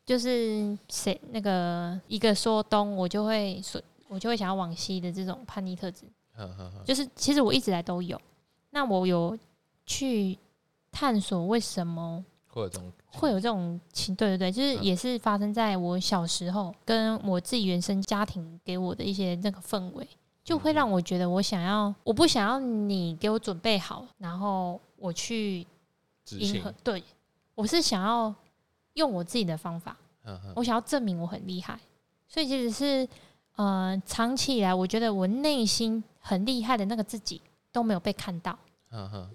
[0.05, 6.05] 就是谁那个一个说东，我就会说，我就会想要往西的这种叛逆特质。
[6.35, 8.21] 呵呵呵就是其实我一直来都有。
[8.71, 9.39] 那我有
[9.87, 10.37] 去
[10.91, 20.07] 探索为什么会有这种会有这种情，对对对，就是嗯也是发生在我小时候，跟我自己原生家庭给我的一些那个氛围，
[20.45, 25.67] 就会让我觉得我想要，我不想要你给我准备好，然后我去
[26.39, 27.03] 迎合，，对
[27.55, 28.33] 我是想要
[28.93, 29.97] 用我自己的方法，
[30.55, 31.81] 我想要证明我很厉害，
[32.29, 33.09] 所以其实是
[33.57, 37.41] 呃，长期以来，我觉得我内心很厉害的那个自己
[37.73, 38.57] 都没有被看到。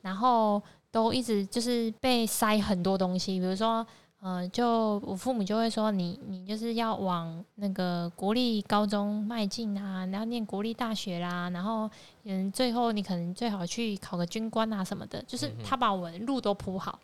[0.01, 3.85] 然后都一直就是被塞很多东西，比如说，
[4.21, 11.89] 呃，就我父母就会说你你就是要往那个国立高中迈进啊，然后念国立大学啦，然后
[12.25, 16.99] 嗯，最后你可能最好去考个军官啊什么的，就是他把我的路都铺好，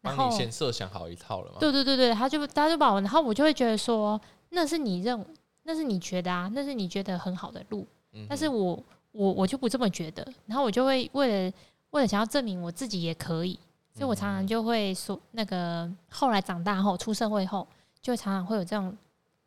[0.00, 1.58] 然后帮你先设想好一套了嘛？
[1.60, 5.22] 对对对对，他就他就把我，然后我就会觉得说，那是你认，
[5.64, 11.52] 那是你觉得啊，那是你觉得很好的路，嗯但是我我我就不这么觉得，然后我就会为了
[11.90, 13.58] 为了想要证明我自己也可以，
[13.94, 17.66] 所以我常常就会说，那个后来长大后出社会后，
[18.02, 18.96] 就常常会有这种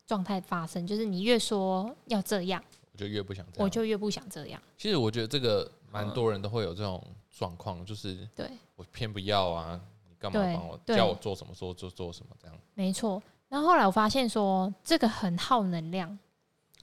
[0.06, 3.64] 状态发生，就是你越说要这样，我就越不想这样。
[3.64, 4.60] 我就越不想这样。
[4.78, 9.78] 其实我觉得这个蛮多人都会有这种状况，就是对，我偏不要啊，
[10.08, 12.58] 你干嘛帮我叫我做什么做做做什么这样？
[12.72, 13.22] 没错。
[13.50, 16.18] 然后后来我发现说，这个很耗能量，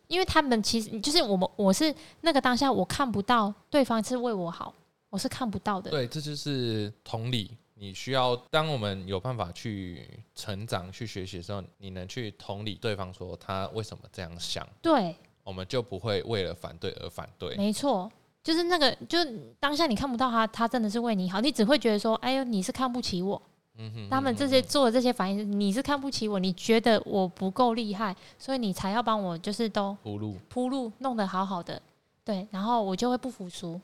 [0.08, 4.74] 因为他们其实就是我们，我是那个当下我看不到对方是为我好，
[5.16, 5.90] 我是看不到的。
[5.90, 7.56] 对，这就是同理。
[7.76, 17.56] 你需要，当我们有办法去成长、去学习的时候，你能去同理对方说他为什么这样想，对，我们就不会为了反对而反对。
[17.56, 18.12] 没错，
[18.44, 19.20] 就是那个，就
[19.58, 23.42] 当下你看不到他，他真的是为你好，你只会觉得说，哎呦，你是看不起我。
[23.78, 31.82] 嗯哼他们这些做的这些反应，你是看不起我，你觉得我不够厉害，所以你才要帮我，就是都铺路，铺路弄得好好的，
[32.24, 33.80] 对，然后我就会不服输，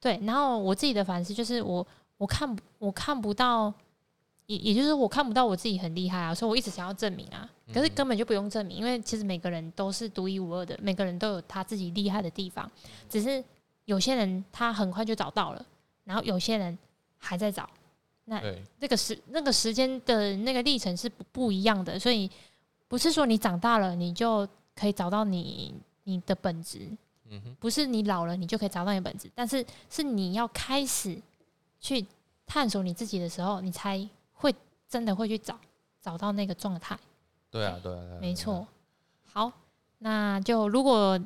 [0.00, 1.86] 对，然后我自己的反思就是我
[2.18, 3.72] 我看我看不到，
[4.46, 12.70] 也也就是我看不到我自己很厉害啊，所以我一直想要证明啊，可是根本就不用证明，因为其实每个人都是独一无二的，每个人都有他自己厉害的地方，
[13.08, 13.42] 只是
[13.86, 15.66] 有些人他很快就找到了，
[16.04, 16.76] 然后有些人
[17.18, 17.68] 还在找，
[18.26, 22.30] 那对，那个时那个时间的那个历程是不不一样的，所以
[22.86, 25.74] 不是说你长大了你就可以找到你
[26.04, 26.88] 你的本质，
[27.30, 31.20] 嗯哼，不是你老了你就可以找到你的本质，但是是你要开始
[31.80, 32.06] 去
[32.46, 34.54] 探索你自己的时候，你才会
[34.88, 35.58] 真的会去找
[36.00, 36.98] 找到那个状态。
[37.50, 38.34] 对啊，对啊，对啊没。
[38.34, 38.66] 错。
[39.24, 39.52] 好，
[39.98, 41.18] 那就如果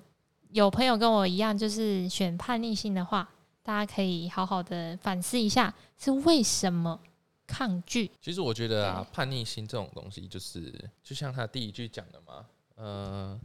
[0.51, 3.29] 有朋友跟我一样，就是选叛逆性的话，
[3.63, 6.99] 大家可以好好的反思一下，是为什么
[7.47, 8.11] 抗拒？
[8.21, 12.47] 其实我觉得啊，叛逆心这种东西，就是就像他第一句讲的嘛，
[12.77, 13.41] 嗯、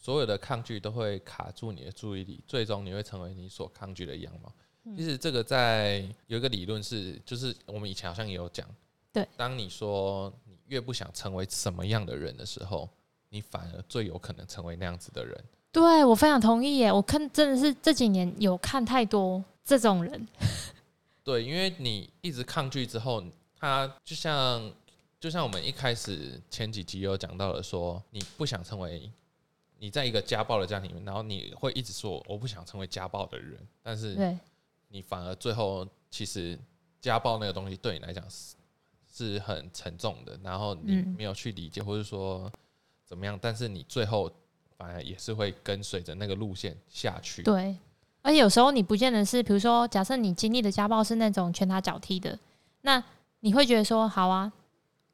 [0.00, 4.52] 所有的抗拒都会卡住你的注意力，最终你会成为你所抗拒的样貌。
[4.84, 8.66] 嗯其实这个在有一个理论是，就是我们以前好像也有讲，
[9.12, 12.88] 对，当你说你越不想成为什么样的人的时候，
[13.28, 15.38] 你反而最有可能成为那样子的人。
[15.70, 16.90] 对我非常同意耶！
[16.90, 20.26] 我看真的是这几年有看太多这种人，
[21.22, 23.22] 对，因为你一直抗拒之后，
[23.54, 24.72] 他就像
[25.20, 29.08] 就像我们一开始前几集有讲到的说，你不想成为
[29.82, 34.38] 你在一个家暴的家庭里面，然后你会一直说我不想成为家暴的人，但是
[34.88, 36.58] 你反而最后其实
[37.00, 38.54] 家暴那个东西对你来讲是
[39.10, 42.52] 是很沉重的，然后你嗯没有去理解或者说
[43.06, 44.30] 怎么样，但是你最后
[44.76, 47.42] 反而也是会跟随着那个路线下去。
[47.42, 47.74] 对，
[48.20, 52.38] 而且有时候你不见得是，比如说，假设你经历的家暴是那种拳打脚踢的，
[52.82, 53.02] 那
[53.40, 54.52] 你会觉得说好啊，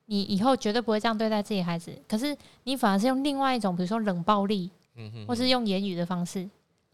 [0.07, 6.49] 你以后绝对不会这样对待自己孩子，可是你反而是用另外一种，比如说冷暴力，嗯哼，或是用言语的方式，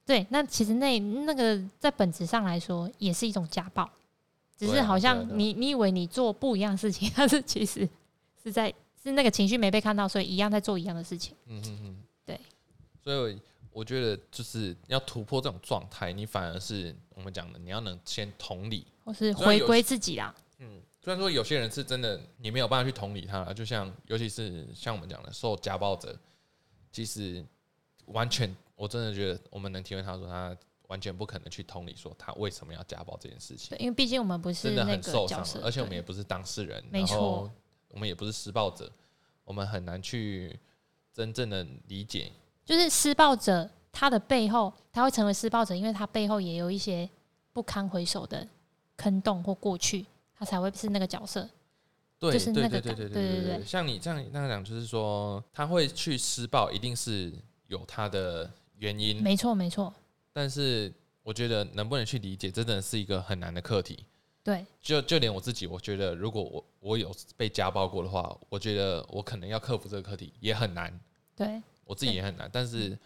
[0.04, 3.88] 对，那其实那那个在本质上来说也是一种家暴，
[4.58, 7.88] 只是好对啊啊啊像你你以为你做不一样的事情， 但是其实
[8.42, 11.34] 是在是那个情绪没被看到，所以一样在做一样的事情。
[11.46, 12.40] 嗯嗯嗯，对。
[13.02, 13.38] 所以
[13.72, 18.86] 我觉得就是要突破这种状态，你反而是我们讲的，你要能先同理。
[19.04, 26.16] 或是回归自己啦，嗯，虽然说有些人是真的你没有办法去同理他，就像尤其是像我们讲的受家暴者，
[26.92, 27.44] 其实
[28.06, 33.76] 完全我真的觉得我们能体会他说他完全不可能去同理说他为什么要家暴这件事情。
[33.76, 37.50] 对，，因为毕竟我们不是真的那个很受伤而且我们也不是当事人，没然后错。
[37.88, 38.90] 我们也不是施暴者，
[39.44, 40.58] 我们很难去
[41.12, 42.32] 真正的理解。
[42.64, 47.10] 就是施暴者他的背后，他会成为施暴者，因为他背后也有一些
[47.52, 48.46] 不堪回首的
[48.96, 50.06] 坑洞或过去，
[50.42, 51.48] 他才会是那个角色。
[52.18, 57.32] 对就是对那个感对对对对对对像你这样那样讲，就是说他会去施暴，一定是
[57.68, 59.92] 有他的原因，没错，没错，
[60.32, 64.04] 但是我觉得能不能去理解，真的是一个很难的课题。
[64.44, 70.96] 对，就就连我自己，我觉得如果我我有被家暴过的话，我觉得我可能要克服这个课题也很难，
[71.36, 72.50] 对，我自己也很难。
[72.52, 72.98] 但是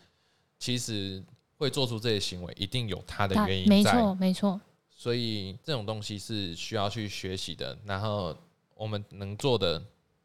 [0.59, 1.23] 其实
[1.57, 3.71] 会做出这些行为，一定有他的原因在。
[3.71, 4.61] 没错，没错，
[4.99, 7.77] 所以这种东西是需要去学习的。
[7.85, 8.35] 然后
[8.75, 9.81] 我们能做的，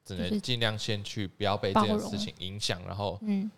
[0.05, 3.51] 只能尽量先去不要被这件事情影响，然后嗯，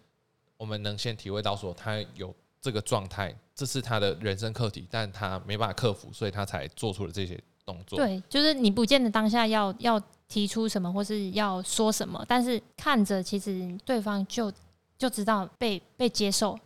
[0.57, 7.97] 我们能先体会到说他有这个状态，这是他的人生课题，但他没办法克服，所以他才做出了这些动作。
[7.97, 14.51] 对，就是你不见得当下要要提出什么，或是要说什么，但是看着其实对方就
[14.97, 16.57] 就知道被被接受。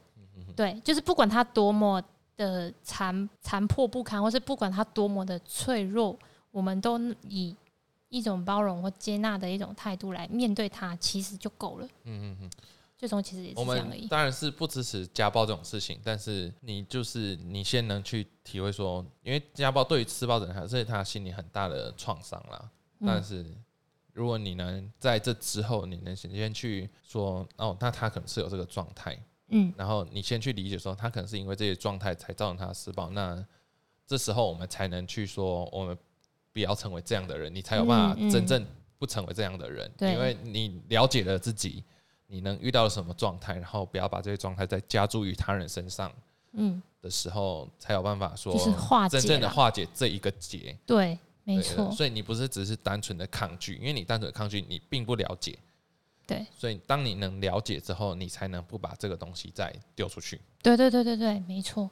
[0.56, 2.02] 对，就是不管他多么
[2.38, 6.18] 的残残破不堪，或是不管他多么的脆弱，
[6.52, 7.54] 我们都以
[8.08, 11.86] 一种包容或接纳的一种态度来面对他，其实就够了。
[12.04, 12.50] 嗯嗯嗯，
[12.98, 14.08] 最终其实也是这样而已。
[14.08, 22.70] 当然是不支持家暴这种事情，但是你就是你先能去体会说，因为家暴对于施暴者还是他心里很大的创伤啦。
[23.02, 23.46] 但嗯，是
[24.14, 29.16] 如果你能在这之后，你能先先去说，哦，那他可能是有这个状态，
[29.50, 33.46] 嗯，然后你先去理解说，他可能是因为这些状态才造成他的施暴，那
[34.06, 35.98] 这时候我们才能去说，我们
[36.52, 38.66] 不要成为这样的人，你才有办法真正
[38.98, 40.14] 不成为这样的人，对。
[40.14, 41.84] 因为你了解了自己，
[42.28, 46.12] 你能遇到什么状态，然后不要把这些状态再加注于他人身上
[46.54, 50.78] 嗯，的时候，才有办法说就是化解真正的化解这一个结。
[50.86, 55.58] 对，没错，所以你不是只是单纯的抗拒，因为你单纯的抗拒，你并不了解。
[56.28, 60.42] 对，所以当你能了解之后，你才能不把这个东西再丢出去。
[60.62, 61.90] 对对对对对，没错。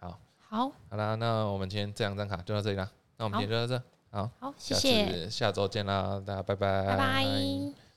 [0.00, 2.90] 好，好，好啦，那我们今天这两张卡就到这里啦。
[3.16, 7.87] 那我们今天就到这，好，好，谢下谢，次下周见啦，大家拜拜，拜拜。